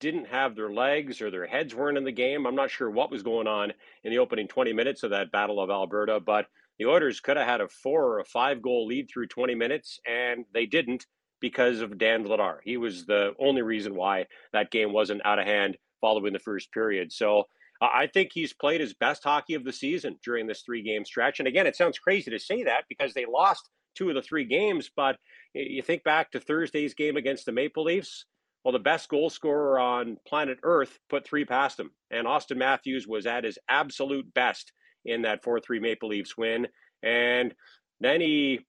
[0.00, 2.46] didn't have their legs or their heads weren't in the game.
[2.46, 3.72] I'm not sure what was going on
[4.04, 6.46] in the opening 20 minutes of that Battle of Alberta, but
[6.78, 10.00] the Oilers could have had a four or a five goal lead through 20 minutes,
[10.06, 11.06] and they didn't
[11.40, 12.58] because of Dan Vladar.
[12.62, 16.72] He was the only reason why that game wasn't out of hand following the first
[16.72, 17.12] period.
[17.12, 17.44] So
[17.80, 21.38] I think he's played his best hockey of the season during this three game stretch.
[21.38, 24.44] And again, it sounds crazy to say that because they lost two of the three
[24.44, 25.16] games, but
[25.54, 28.24] you think back to Thursday's game against the Maple Leafs
[28.66, 31.92] well, the best goal scorer on planet Earth put three past him.
[32.10, 34.72] And Auston Matthews was at his absolute best
[35.04, 36.66] in that 4 3 Maple Leafs win.
[37.00, 37.54] And
[38.00, 38.66] then he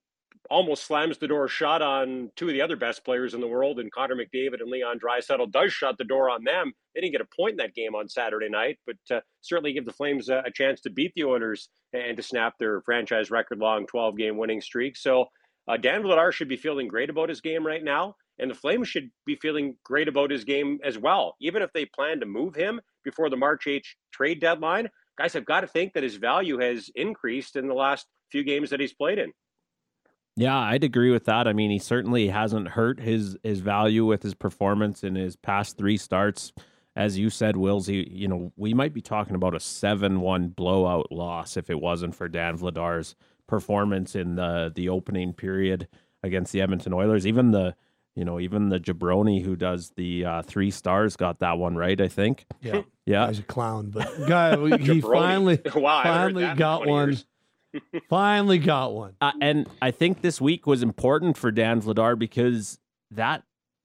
[0.50, 3.80] almost slams the door shut on two of the other best players in the world,
[3.80, 6.74] and Connor McDavid and Leon Draisaitl does shut the door on them.
[6.94, 9.86] They didn't get a point in that game on Saturday night, but uh, certainly give
[9.86, 13.86] the Flames a, a, chance to beat the Oilers and to snap their franchise record-long
[13.88, 14.98] 12-game winning streak.
[14.98, 15.26] So
[15.68, 18.16] uh, Dan Vladar should be feeling great about his game right now.
[18.40, 21.36] And the Flames should be feeling great about his game as well.
[21.42, 25.46] Even if they plan to move him before the March 8th trade deadline, guys have
[25.46, 28.94] got to think that his value has increased in the last few games that he's
[28.94, 29.32] played in.
[30.38, 31.48] Yeah, I'd agree with that.
[31.48, 35.78] I mean, he certainly hasn't hurt his his value with his performance in his past
[35.78, 36.54] three starts.
[36.96, 40.48] As you said, Wills, he, you know, we might be talking about a 7 1
[40.50, 43.16] blowout loss if it wasn't for Dan Vladar's
[43.48, 45.88] performance in the the opening period
[46.22, 47.26] against the Edmonton Oilers.
[47.26, 47.76] Even the
[48.16, 52.00] you know, even the jabroni who does the uh, three stars got that one right.
[52.00, 52.46] I think.
[52.62, 53.28] Yeah, yeah.
[53.28, 57.18] He's a clown, but guy, he finally wow, finally got one.
[58.10, 59.16] finally got one.
[59.22, 62.80] Uh, and I think this week was important for Dan Vladar because
[63.12, 63.44] that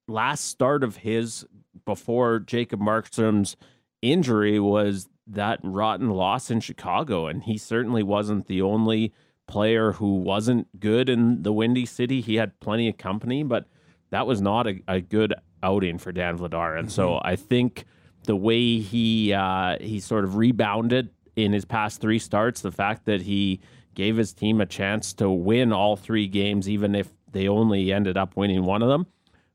[0.08, 1.44] last start of his
[1.84, 3.56] before Jacob Markstrom's
[4.00, 9.12] injury was that rotten loss in Chicago, and he certainly wasn't the only
[9.46, 12.20] player who wasn't good in the Windy City.
[12.20, 13.66] He had plenty of company, but
[14.10, 16.78] that was not a, a good outing for Dan Vladar.
[16.78, 16.94] And mm-hmm.
[16.94, 17.84] so I think
[18.24, 23.04] the way he uh, he sort of rebounded in his past three starts, the fact
[23.06, 23.60] that he
[23.94, 28.16] gave his team a chance to win all three games, even if they only ended
[28.16, 29.06] up winning one of them.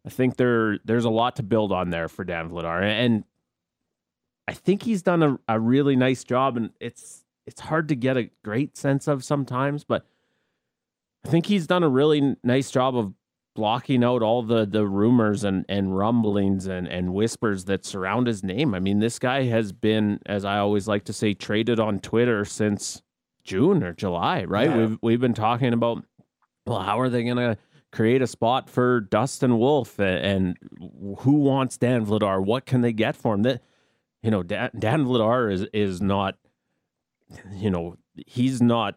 [0.06, 3.24] I think there there's a lot to build on there for Dan Vladar, and
[4.48, 6.56] I think he's done a, a really nice job.
[6.56, 10.06] And it's it's hard to get a great sense of sometimes, but
[11.26, 13.14] I think he's done a really nice job of
[13.58, 18.44] blocking out all the the rumors and and rumblings and and whispers that surround his
[18.44, 18.76] name.
[18.76, 22.46] I mean, this guy has been, as I always like to say, traded on Twitter
[22.46, 23.02] since
[23.44, 24.70] June or July, right?
[24.70, 24.78] Yeah.
[24.78, 26.06] We've we've been talking about
[26.68, 27.58] well, how are they going to
[27.92, 30.58] create a spot for Dustin Wolf and,
[31.20, 32.44] who wants Dan Vladar?
[32.44, 33.44] What can they get for him?
[33.44, 33.64] That
[34.22, 36.36] you know, Dan, Dan Vladar is is not,
[37.52, 38.96] you know, he's not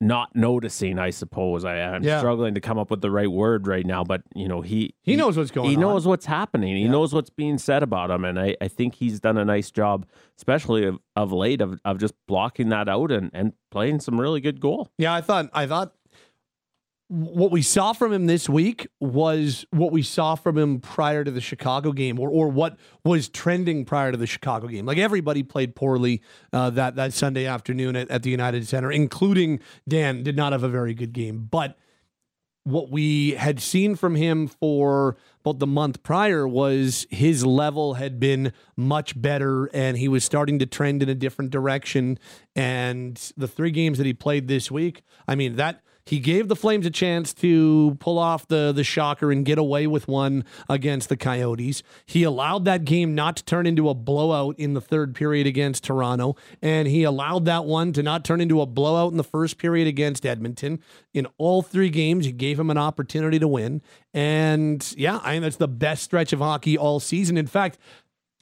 [0.00, 1.64] not noticing, I suppose.
[1.64, 2.18] I, am yeah.
[2.18, 5.12] struggling to come up with the right word right now, but you know, he he,
[5.12, 5.82] he knows what's going he on.
[5.82, 6.76] He knows what's happening.
[6.76, 6.90] He yeah.
[6.90, 8.24] knows what's being said about him.
[8.24, 10.06] And I, I think he's done a nice job,
[10.38, 14.40] especially of, of late, of, of just blocking that out and, and playing some really
[14.40, 14.88] good goal.
[14.96, 15.92] Yeah, I thought I thought
[17.10, 21.30] what we saw from him this week was what we saw from him prior to
[21.32, 24.86] the Chicago game, or or what was trending prior to the Chicago game.
[24.86, 29.58] Like everybody played poorly uh, that that Sunday afternoon at, at the United Center, including
[29.88, 30.22] Dan.
[30.22, 31.76] Did not have a very good game, but
[32.62, 38.20] what we had seen from him for about the month prior was his level had
[38.20, 42.18] been much better and he was starting to trend in a different direction
[42.54, 46.56] and the three games that he played this week i mean that he gave the
[46.56, 51.08] Flames a chance to pull off the the shocker and get away with one against
[51.08, 51.84] the Coyotes.
[52.04, 55.84] He allowed that game not to turn into a blowout in the third period against
[55.84, 59.56] Toronto, and he allowed that one to not turn into a blowout in the first
[59.56, 60.80] period against Edmonton.
[61.14, 63.80] In all three games, he gave him an opportunity to win.
[64.12, 67.36] And yeah, I mean that's the best stretch of hockey all season.
[67.36, 67.78] In fact,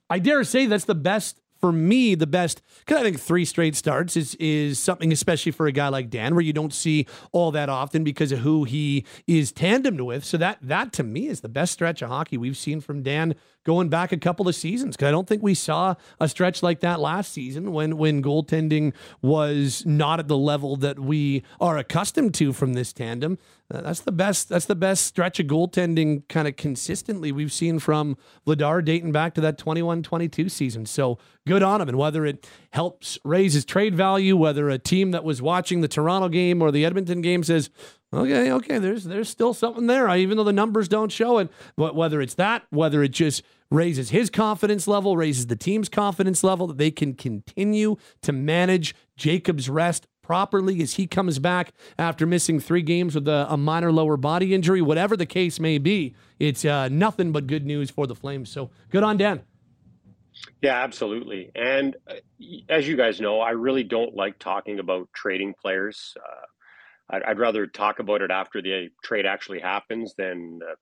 [0.08, 3.76] I dare say that's the best for me, the best, because I think three straight
[3.76, 7.50] starts is is something, especially for a guy like Dan, where you don't see all
[7.52, 10.24] that often because of who he is tandemed with.
[10.24, 13.34] So that that to me is the best stretch of hockey we've seen from Dan
[13.68, 16.80] going back a couple of seasons because I don't think we saw a stretch like
[16.80, 22.32] that last season when when goaltending was not at the level that we are accustomed
[22.36, 23.36] to from this tandem.
[23.70, 24.48] Uh, that's the best.
[24.48, 28.16] That's the best stretch of goaltending kind of consistently we've seen from
[28.46, 30.86] Vladar dating back to that 21-22 season.
[30.86, 31.90] So good on him.
[31.90, 35.88] And whether it helps raise his trade value, whether a team that was watching the
[35.88, 37.68] Toronto game or the Edmonton game says,
[38.12, 41.50] okay, okay, there's there's still something there, even though the numbers don't show it.
[41.76, 46.42] But whether it's that, whether it just raises his confidence level, raises the team's confidence
[46.42, 52.26] level that they can continue to manage Jacob's rest properly as he comes back after
[52.26, 56.14] missing three games with a, a minor lower body injury, whatever the case may be.
[56.38, 58.50] It's uh, nothing but good news for the Flames.
[58.50, 59.42] So good on Dan.
[60.60, 61.50] Yeah, absolutely.
[61.54, 62.14] And uh,
[62.68, 66.14] as you guys know, I really don't like talking about trading players.
[66.16, 66.44] Uh,
[67.10, 70.74] I'd, I'd, rather talk about it after the trade actually happens than uh,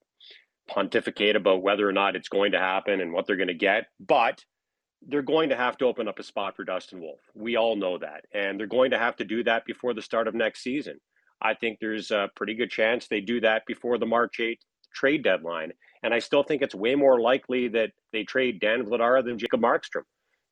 [0.69, 3.87] pontificate about whether or not it's going to happen and what they're going to get.
[4.01, 4.45] But
[5.03, 7.21] they're going to have to open up a spot for Dustin Wolf.
[7.35, 8.25] We all know that.
[8.35, 10.99] And they're going to have to do that before the start of next season.
[11.41, 14.59] I think there's a pretty good chance they do that before the March 8th
[14.95, 15.73] trade deadline.
[16.03, 19.61] And I still think it's way more likely that they trade Dan Vladar than Jacob
[19.61, 20.03] Markstrom.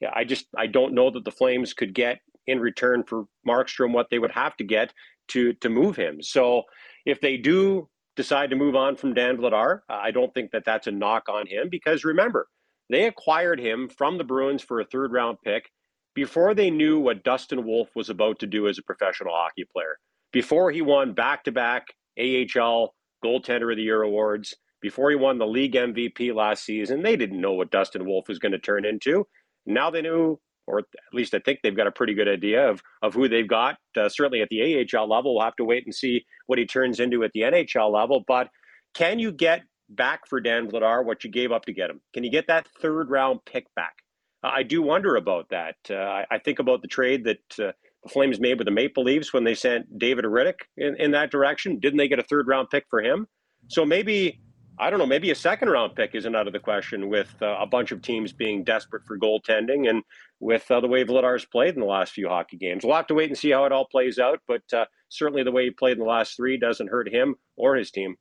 [0.01, 3.93] Yeah, I just I don't know that the Flames could get in return for Markstrom
[3.93, 4.93] what they would have to get
[5.29, 6.22] to to move him.
[6.22, 6.62] So
[7.07, 10.87] if they do decide to move on from Dan Vladar, I don't think that that's
[10.87, 12.49] a knock on him because remember,
[12.91, 15.70] they acquired him from the Bruins for a third round pick
[16.14, 19.99] before they knew what Dustin Wolf was about to do as a professional hockey player.
[20.33, 21.87] Before he won back to back
[22.18, 22.95] AHL
[23.25, 27.41] Goaltender of the Year awards, before he won the league MVP last season, they didn't
[27.41, 29.27] know what Dustin Wolf was going to turn into.
[29.66, 32.83] Now they knew, or at least I think they've got a pretty good idea of,
[33.03, 33.77] of who they've got.
[33.97, 37.01] Uh, certainly at the AHL level, we'll have to wait and see what he turns
[37.01, 38.25] into at the NHL level.
[38.27, 38.49] But
[38.95, 42.01] can you get back for Dan Vladar what you gave up to get him?
[42.12, 43.95] Can you get that third round pick back?
[44.43, 45.77] I do wonder about that.
[45.89, 49.03] Uh, I, I, think about the trade that uh, the Flames made with the Maple
[49.03, 51.81] Leafs when they sent David Rittich in, in that direction.
[51.81, 53.27] Didn't they get a third round pick for him?
[53.69, 54.41] So maybe,
[54.79, 57.57] I don't know, maybe a second round pick isn't out of the question with uh,
[57.61, 60.03] a bunch of teams being desperate for goaltending and
[60.41, 62.85] with uh, the way Vladar's played in the last few hockey games.
[62.85, 65.53] We'll have to wait and see how it all plays out, but uh, certainly the
[65.53, 68.16] way he played in the last three doesn't hurt him or his team.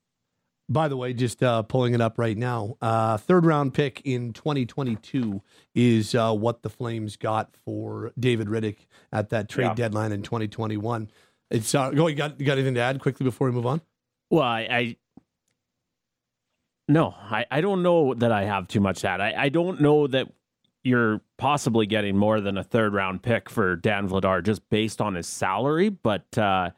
[0.69, 4.31] By the way, just uh, pulling it up right now, uh, third round pick in
[4.31, 5.41] 2022
[5.75, 9.73] is uh, what the Flames got for David Rittich at that trade yeah.
[9.73, 11.09] deadline in 2021.
[11.51, 12.07] It's uh, go.
[12.07, 13.81] You got you got anything to add quickly before we move on?
[14.29, 14.95] Well, I, I
[16.87, 19.21] no, I, I don't know that I have too much that.
[19.21, 20.27] I, I don't know that
[20.83, 25.15] you're possibly getting more than a third round pick for Dan Vladar just based on
[25.15, 26.71] his salary, but uh,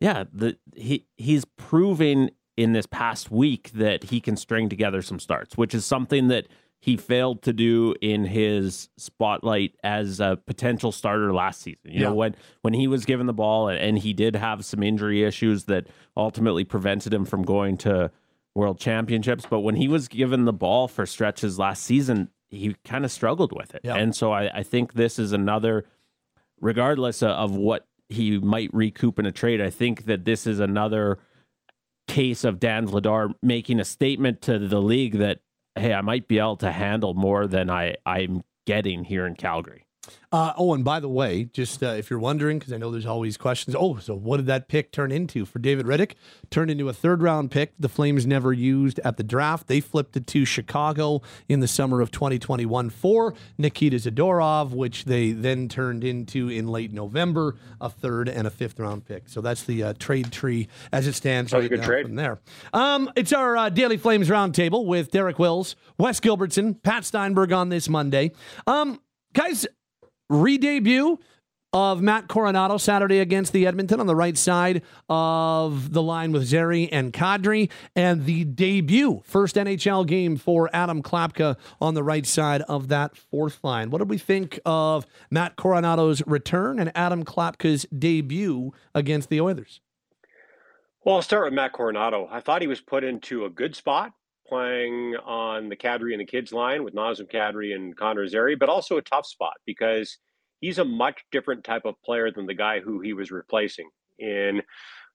[0.00, 5.18] yeah, the he he's proving in this past week that he can string together some
[5.18, 6.46] starts, which is something that
[6.80, 11.80] he failed to do in his spotlight as a potential starter last season.
[11.84, 12.08] You yeah.
[12.08, 15.64] know, when when he was given the ball and he did have some injury issues
[15.64, 15.86] that
[16.16, 18.10] ultimately prevented him from going to
[18.54, 23.04] world championships, but when he was given the ball for stretches last season, he kind
[23.04, 23.80] of struggled with it.
[23.84, 23.96] Yeah.
[23.96, 25.84] And so I, I think this is another
[26.60, 31.18] regardless of what he might recoup in a trade, I think that this is another
[32.06, 35.40] case of Dan Vladar making a statement to the league that,
[35.74, 39.83] hey, I might be able to handle more than I, I'm getting here in Calgary.
[40.34, 43.06] Uh, oh, and by the way, just uh, if you're wondering, because I know there's
[43.06, 43.76] always questions.
[43.78, 46.14] Oh, so what did that pick turn into for David Rittich?
[46.50, 47.72] Turned into a third round pick.
[47.78, 49.68] The Flames never used at the draft.
[49.68, 55.30] They flipped it to Chicago in the summer of 2021 for Nikita Zadorov, which they
[55.30, 59.28] then turned into in late November a third and a fifth round pick.
[59.28, 62.06] So that's the uh, trade tree as it stands right now trade.
[62.06, 62.40] from there.
[62.72, 67.68] Um, it's our uh, Daily Flames roundtable with Derek Wills, Wes Gilbertson, Pat Steinberg on
[67.68, 68.32] this Monday.
[68.66, 69.00] Um,
[69.32, 69.64] guys
[70.28, 71.18] re-debut
[71.74, 76.44] of Matt Coronato Saturday against the Edmonton on the right side of the line with
[76.44, 82.24] Zary and Kadri, and the debut first NHL game for Adam Klapka on the right
[82.26, 83.90] side of that fourth line.
[83.90, 89.80] What did we think of Matt Coronato's return and Adam Klapka's debut against the Oilers?
[91.04, 92.28] Well, I'll start with Matt Coronato.
[92.30, 94.12] I thought he was put into a good spot
[94.46, 98.68] playing on the Kadri and the kids line with Nazem Kadri and Connor Zary, but
[98.68, 100.18] also a tough spot because
[100.60, 103.88] he's a much different type of player than the guy who he was replacing
[104.18, 104.62] in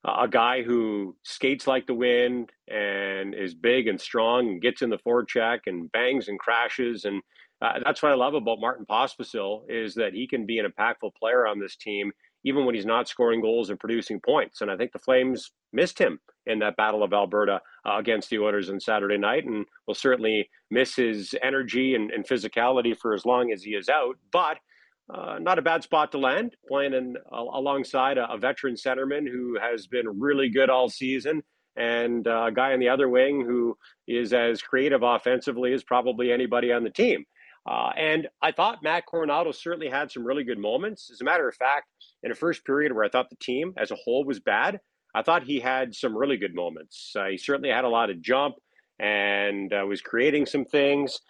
[0.04, 4.90] a guy who skates like the wind and is big and strong and gets in
[4.90, 7.04] the forecheck and bangs and crashes.
[7.04, 7.22] And
[7.60, 11.14] uh, that's what I love about Martin Pospisil is that he can be an impactful
[11.18, 12.12] player on this team
[12.44, 14.60] even when he's not scoring goals and producing points.
[14.60, 18.38] And I think the Flames missed him in that Battle of Alberta uh, against the
[18.38, 23.26] Oilers on Saturday night, and will certainly miss his energy and, and physicality for as
[23.26, 24.16] long as he is out.
[24.32, 24.58] But
[25.12, 29.58] uh, not a bad spot to land, playing in, alongside a, a, veteran centerman who
[29.60, 31.42] has been really good all season,
[31.76, 33.76] and uh, a guy on the other wing who
[34.06, 37.24] is as creative offensively as probably anybody on the team.
[37.68, 41.10] Uh, and I thought Matt Coronato certainly had some really good moments.
[41.10, 41.86] As a matter of fact,
[42.22, 44.80] in a first period where I thought the team as a whole was bad,
[45.14, 47.14] I thought he had some really good moments.
[47.16, 48.56] Uh, he certainly had a lot of jump
[48.98, 51.20] and uh, was creating some things.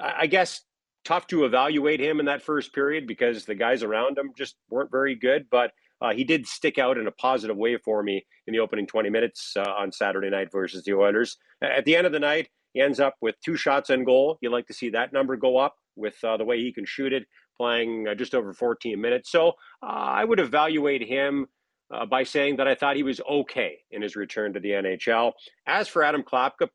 [0.00, 0.62] I, I guess
[1.04, 4.90] tough to evaluate him in that first period because the guys around him just weren't
[4.90, 5.46] very good.
[5.50, 8.86] But uh, he did stick out in a positive way for me in the opening
[8.86, 11.36] 20 minutes uh, on Saturday night versus the Oilers.
[11.60, 14.38] At the end of the night, he ends up with two shots on goal.
[14.40, 17.12] You like to see that number go up with uh, the way he can shoot
[17.12, 17.24] it,
[17.56, 19.30] playing uh, just over 14 minutes.
[19.30, 19.48] So
[19.82, 21.46] uh, I would evaluate him
[21.92, 25.32] uh, by saying that I thought he was okay in his return to the NHL.
[25.66, 26.68] As for Adam Klapka,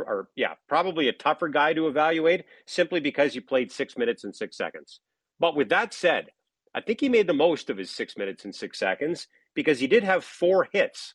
[0.00, 4.34] or yeah, probably a tougher guy to evaluate simply because he played six minutes and
[4.34, 5.00] six seconds.
[5.38, 6.30] But with that said,
[6.74, 9.86] I think he made the most of his six minutes and six seconds because he
[9.86, 11.14] did have four hits.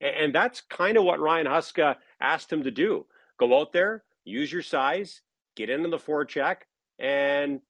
[0.00, 3.06] And that's kind of what Ryan Huska asked him to do.
[3.38, 5.22] Go out there, use your size,
[5.56, 6.56] get into the forecheck,
[6.98, 7.60] and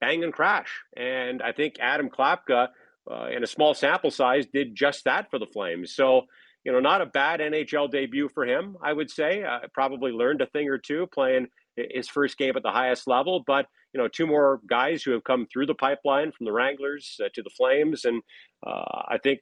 [0.00, 0.82] bang and crash.
[0.96, 2.68] And I think Adam Klapka,
[3.10, 5.94] uh, in a small sample size, did just that for the Flames.
[5.94, 6.26] So
[6.64, 9.44] you know, not a bad NHL debut for him, I would say.
[9.44, 13.44] Uh, probably learned a thing or two playing his first game at the highest level.
[13.46, 17.20] But, you know, two more guys who have come through the pipeline from the Wranglers
[17.22, 18.06] uh, to the Flames.
[18.06, 18.22] And
[18.66, 19.40] uh, I think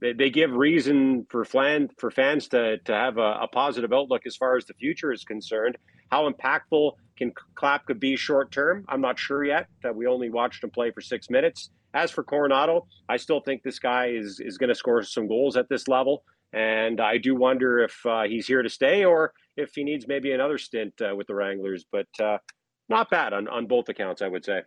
[0.00, 4.36] they, they give reason for, for fans to, to have a, a, positive outlook as
[4.36, 5.76] far as the future is concerned.
[6.10, 8.84] How impactful can Klapka be short term?
[8.88, 9.66] I'm not sure yet.
[9.84, 11.70] Uh, we only watched him play for six minutes.
[11.94, 15.56] As for Coronato, I still think this guy is is going to score some goals
[15.56, 19.74] at this level, and I do wonder if uh, he's here to stay or if
[19.74, 21.84] he needs maybe another stint uh, with the Wranglers.
[21.92, 22.38] But uh,
[22.88, 24.62] not bad on on both accounts, I would say.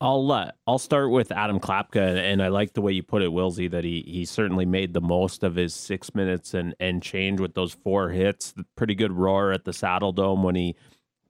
[0.00, 3.30] I'll uh, I'll start with Adam Klapka, and I like the way you put it,
[3.30, 7.40] Wilsey, that he he certainly made the most of his six minutes and and change
[7.40, 8.54] with those four hits.
[8.76, 10.76] Pretty good roar at the Saddledome when he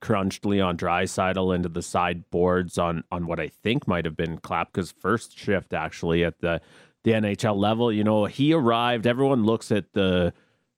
[0.00, 4.92] crunched Leon Draisaitl into the sideboards on on what I think might have been Klapka's
[4.92, 6.60] first shift actually at the
[7.04, 7.90] the NHL level.
[7.90, 9.06] You know, he arrived.
[9.06, 10.34] Everyone looks at the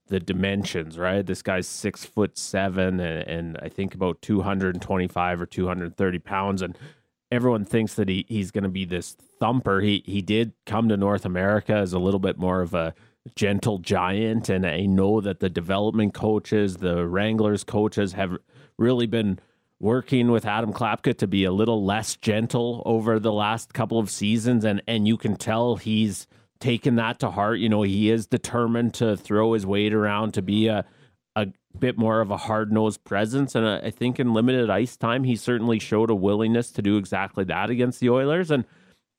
[0.06, 1.26] the dimensions, right?
[1.26, 5.40] This guy's six foot seven and, and I think about two hundred and twenty five
[5.40, 6.78] or two hundred thirty pounds, and
[7.30, 9.80] everyone thinks that he he's going to be this thumper.
[9.80, 12.94] He he did come to North America as a little bit more of a
[13.36, 18.36] gentle giant, and I know that the development coaches, the Wranglers coaches, have
[18.78, 19.38] really been
[19.78, 24.10] working with Adam Klapka to be a little less gentle over the last couple of
[24.10, 26.26] seasons and and you can tell he's
[26.58, 27.58] taken that to heart.
[27.58, 30.84] You know, he is determined to throw his weight around to be a a
[31.78, 35.78] bit more of a hard-nosed presence and I think in limited ice time he certainly
[35.78, 38.64] showed a willingness to do exactly that against the Oilers and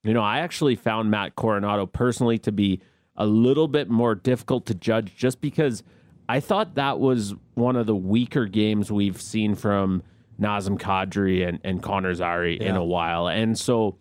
[0.04, 2.80] you know, I actually found Matt Coronato personally to be
[3.16, 5.82] a little bit more difficult to judge just because
[6.28, 10.02] I thought that was one of the weaker games we've seen from
[10.40, 12.70] Nazem Kadri and, and Connor Zary yeah.
[12.70, 13.28] in a while.
[13.28, 13.98] And so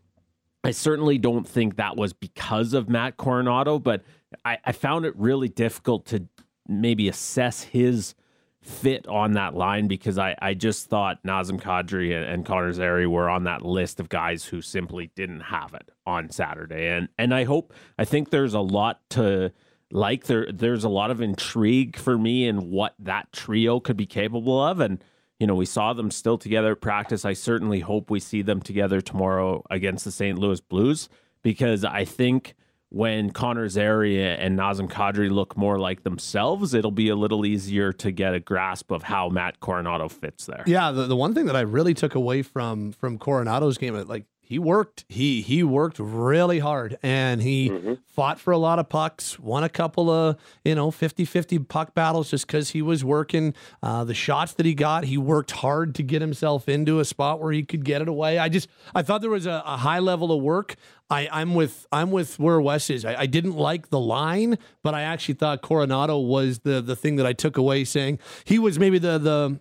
[0.64, 4.04] I certainly don't think that was because of Matt Coronato, but
[4.44, 6.26] I, I found it really difficult to
[6.68, 8.16] maybe assess his
[8.62, 13.08] fit on that line because I, I just thought Nazem Kadri and, and Connor Zary
[13.08, 16.88] were on that list of guys who simply didn't have it on Saturday.
[16.88, 19.52] And and I hope I think there's a lot to
[19.92, 20.26] like.
[20.26, 24.64] There there's a lot of intrigue for me in what that trio could be capable
[24.64, 24.80] of.
[24.80, 25.04] And
[25.40, 27.26] you know we saw them still together at practice.
[27.26, 31.10] I certainly hope we see them together tomorrow against the st louis blues
[31.44, 32.54] because i think
[32.92, 37.94] when Connor Zary and Nazem Kadri look more like themselves, it'll be a little easier
[37.94, 40.66] to get a grasp of how Matt Coronato fits there.
[40.68, 44.26] Yeah, the, the one thing that I really took away from from Coronato's game, like
[44.52, 47.94] he worked he he worked really hard and he mm-hmm.
[48.06, 50.36] fought for a lot of pucks won a couple of
[50.66, 54.74] you know 50-50 puck battles just because he was working uh, the shots that he
[54.74, 58.10] got he worked hard to get himself into a spot where he could get it
[58.10, 60.76] away i just i thought there was a, a high level of work
[61.10, 63.04] I, I'm with I'm with where Wes is.
[63.04, 67.18] I, I, didn't like the line, but I actually thought Coronato was the the thing
[67.18, 69.60] that I took away, saying he was maybe the the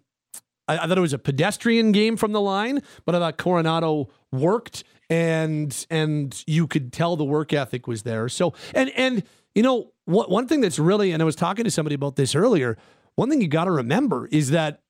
[0.70, 4.08] I, I, thought it was a pedestrian game from the line, but I thought Coronato
[4.32, 8.28] worked and and you could tell the work ethic was there.
[8.28, 11.70] So and and you know what one thing that's really and I was talking to
[11.70, 12.78] somebody about this earlier.
[13.16, 14.80] One thing you got to remember is that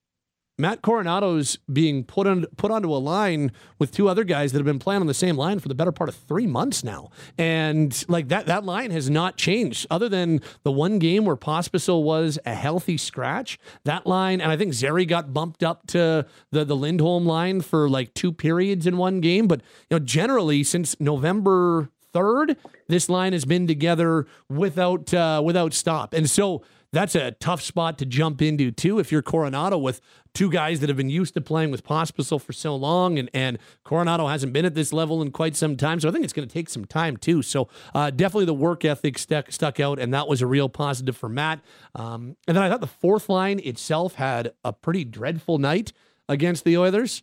[0.61, 4.67] Matt Coronato's being put on put onto a line with two other guys that have
[4.67, 8.05] been playing on the same line for the better part of three months now, and
[8.09, 12.39] like that that line has not changed other than the one game where Pospisil was
[12.45, 13.59] a healthy scratch.
[13.85, 17.89] That line, and I think Zary got bumped up to the the Lindholm line for
[17.89, 22.57] like two periods in one game, but you know generally since November third,
[22.89, 26.63] this line has been together without uh, without stop, and so
[26.93, 30.01] that's a tough spot to jump into too if you're Coronato with
[30.35, 33.59] two guys that have been used to playing with Pospisil for so long and and
[33.85, 36.01] Coronato hasn't been at this level in quite some time.
[36.01, 37.43] So I think it's going to take some time too.
[37.43, 41.17] So uh, definitely the work ethic stuck stuck out and that was a real positive
[41.17, 41.61] for Matt.
[41.95, 45.93] Um, and then I thought the fourth line itself had a pretty dreadful night
[46.29, 47.23] against the Oilers.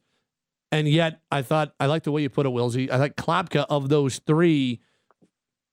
[0.72, 3.66] And yet I thought I like the way you put it Wilsey I thought Klapka
[3.70, 4.82] of those three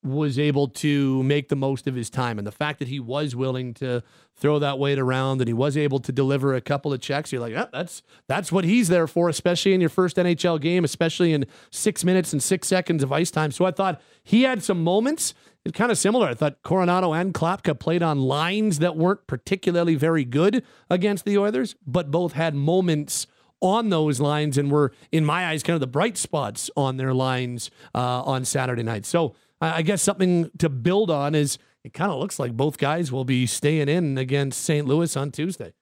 [0.04, 2.38] was able to make the most of his time.
[2.38, 4.02] And the fact that he was willing to
[4.36, 7.40] throw that weight around and he was able to deliver a couple of checks, you're
[7.40, 11.32] like, yeah, that's that's what he's there for, especially in your first NHL game, especially
[11.32, 13.50] in six minutes and six seconds of ice time.
[13.50, 15.32] So I thought he had some moments.
[15.64, 16.28] It's kind of similar.
[16.28, 21.38] I thought Coronato and Klapka played on lines that weren't particularly very good against the
[21.38, 23.26] Oilers, but both had moments
[23.60, 27.14] on those lines and were, in my eyes, kind of the bright spots on their
[27.14, 29.06] lines uh, on Saturday night.
[29.06, 29.34] So
[29.72, 33.24] I guess something to build on is it kind of looks like both guys will
[33.24, 34.86] be staying in against St.
[34.86, 35.74] Louis on Tuesday.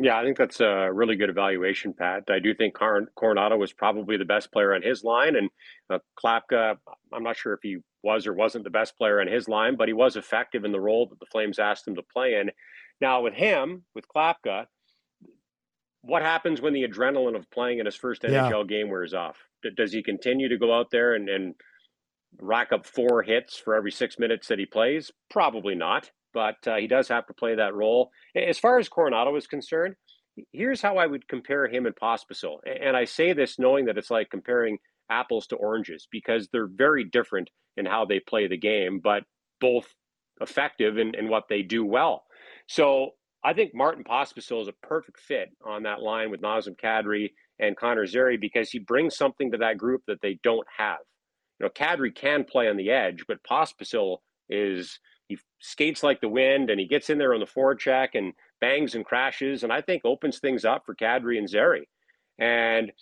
[0.00, 2.24] Yeah, I think that's a really good evaluation, Pat.
[2.28, 5.50] I do think Coronato was probably the best player on his line, and
[5.90, 6.76] uh, Klapka,
[7.12, 9.88] I'm not sure if he was or wasn't the best player on his line, but
[9.88, 12.52] he was effective in the role that the Flames asked him to play in.
[13.00, 14.66] Now, with him, with Klapka,
[16.02, 18.62] what happens when the adrenaline of playing in his first NHL yeah.
[18.68, 19.36] game wears off?
[19.76, 21.54] Does he continue to go out there and, and
[22.40, 25.10] rack up four hits for every six minutes that he plays?
[25.30, 28.10] Probably not, but uh, he does have to play that role.
[28.34, 29.94] As far as Coronato is concerned,
[30.52, 32.58] here's how I would compare him and Pospisil.
[32.66, 34.78] And I say this knowing that it's like comparing
[35.10, 39.24] apples to oranges because they're very different in how they play the game, but
[39.60, 39.94] both
[40.40, 42.24] effective in, in what they do well.
[42.68, 43.10] So
[43.44, 47.76] I think Martin Pospisil is a perfect fit on that line with Nazem Kadri and
[47.76, 50.98] Connor Zary because he brings something to that group that they don't have
[51.58, 54.98] you know, Kadri can play on the edge, but Pospisil is
[55.28, 58.94] he skates like the wind and he gets in there on the forecheck and bangs
[58.94, 61.88] and crashes and I think opens things up for Kadri and Zary.
[62.38, 62.92] And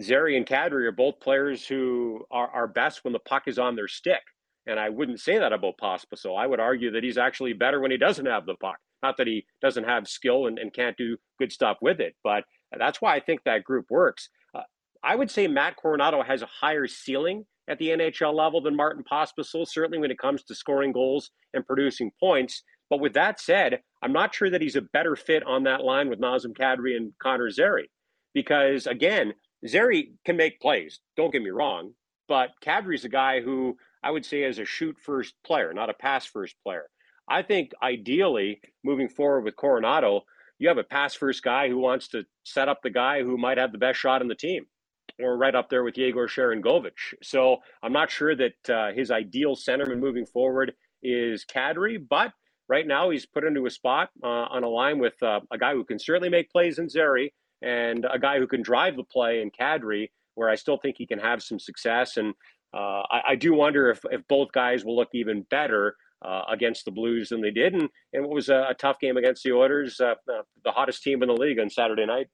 [0.00, 3.76] Zary and Kadri are both players who are, are best when the puck is on
[3.76, 4.22] their stick.
[4.66, 6.38] And I wouldn't say that about Pospisil.
[6.38, 8.76] I would argue that he's actually better when he doesn't have the puck.
[9.02, 12.44] Not that he doesn't have skill and, and can't do good stuff with it, but
[12.78, 14.28] that's why I think that group works.
[14.54, 14.62] Uh,
[15.02, 19.04] I would say Matt Coronato has a higher ceiling at the NHL level than Martin
[19.10, 22.62] Pospisil, certainly when it comes to scoring goals and producing points.
[22.90, 26.08] But with that said, I'm not sure that he's a better fit on that line
[26.08, 27.90] with Nazem Kadri and Connor Zary,
[28.34, 29.34] Because again,
[29.66, 31.94] Zary can make plays, don't get me wrong,
[32.28, 35.94] but Kadri's a guy who I would say is a shoot first player, not a
[35.94, 36.86] pass first player.
[37.28, 40.22] I think ideally, moving forward with Coronato,
[40.58, 43.58] you have a pass first guy who wants to set up the guy who might
[43.58, 44.66] have the best shot in the team
[45.22, 47.14] or right up there with Yegor Sharangovich.
[47.22, 52.32] So I'm not sure that uh, his ideal centerman moving forward is Kadri, but
[52.68, 55.72] right now he's put into a spot uh, on a line with uh, a guy
[55.72, 59.40] who can certainly make plays in Zary and a guy who can drive the play
[59.40, 62.16] in Kadri, where I still think he can have some success.
[62.16, 62.34] And
[62.74, 66.84] uh, I, I, do wonder if, if both guys will look even better uh, against
[66.84, 67.74] the Blues than they did.
[67.74, 71.22] And, and it was a, a tough game against the Oilers, uh, the hottest team
[71.22, 72.28] in the league on Saturday night.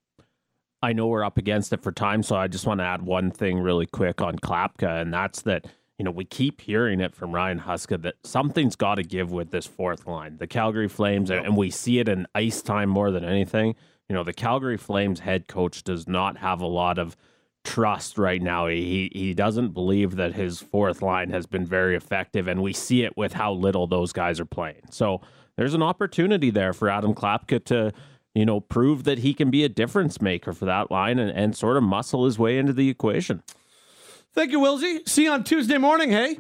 [0.83, 3.31] I know we're up against it for time, so I just want to add one
[3.31, 5.66] thing really quick on Klapka, and that's that
[5.99, 9.51] you know we keep hearing it from Ryan Huska that something's got to give with
[9.51, 13.24] this fourth line, the Calgary Flames, and we see it in ice time more than
[13.24, 13.74] anything.
[14.09, 17.16] You know, the Calgary Flames head coach does not have a lot of
[17.64, 18.68] trust right now.
[18.68, 23.03] He he doesn't believe that his fourth line has been very effective, and we see
[23.03, 24.83] it with how little those guys are playing.
[24.91, 25.20] So
[25.57, 27.93] there's an opportunity there for Adam Klapka to
[28.35, 31.57] you know, prove that he can be a difference maker for that line and, and
[31.57, 33.43] sort of muscle his way into the equation.
[34.33, 35.09] Thank you, Wilsey.
[35.09, 36.39] See you on Tuesday morning, hey?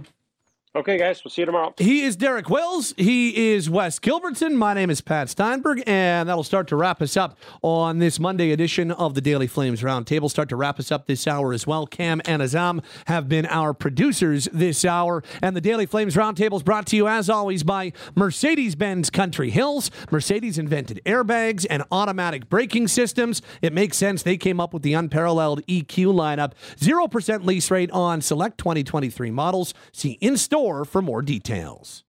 [0.76, 1.72] Okay, guys, we'll see you tomorrow.
[1.78, 2.92] He is Derek Wills.
[2.98, 4.54] He is Wes Gilbertson.
[4.54, 8.52] My name is Pat Steinberg, and that'll start to wrap us up on this Monday
[8.52, 10.28] edition of the Daily Flames Roundtable.
[10.28, 11.86] Start to wrap us up this hour as well.
[11.86, 16.62] Cam and Azam have been our producers this hour, and the Daily Flames Roundtable is
[16.62, 19.90] brought to you, as always, by Mercedes Benz Country Hills.
[20.10, 23.40] Mercedes invented airbags and automatic braking systems.
[23.62, 24.22] It makes sense.
[24.22, 26.52] They came up with the unparalleled EQ lineup.
[26.76, 29.72] 0% lease rate on select 2023 models.
[29.92, 32.02] See in store store for more details.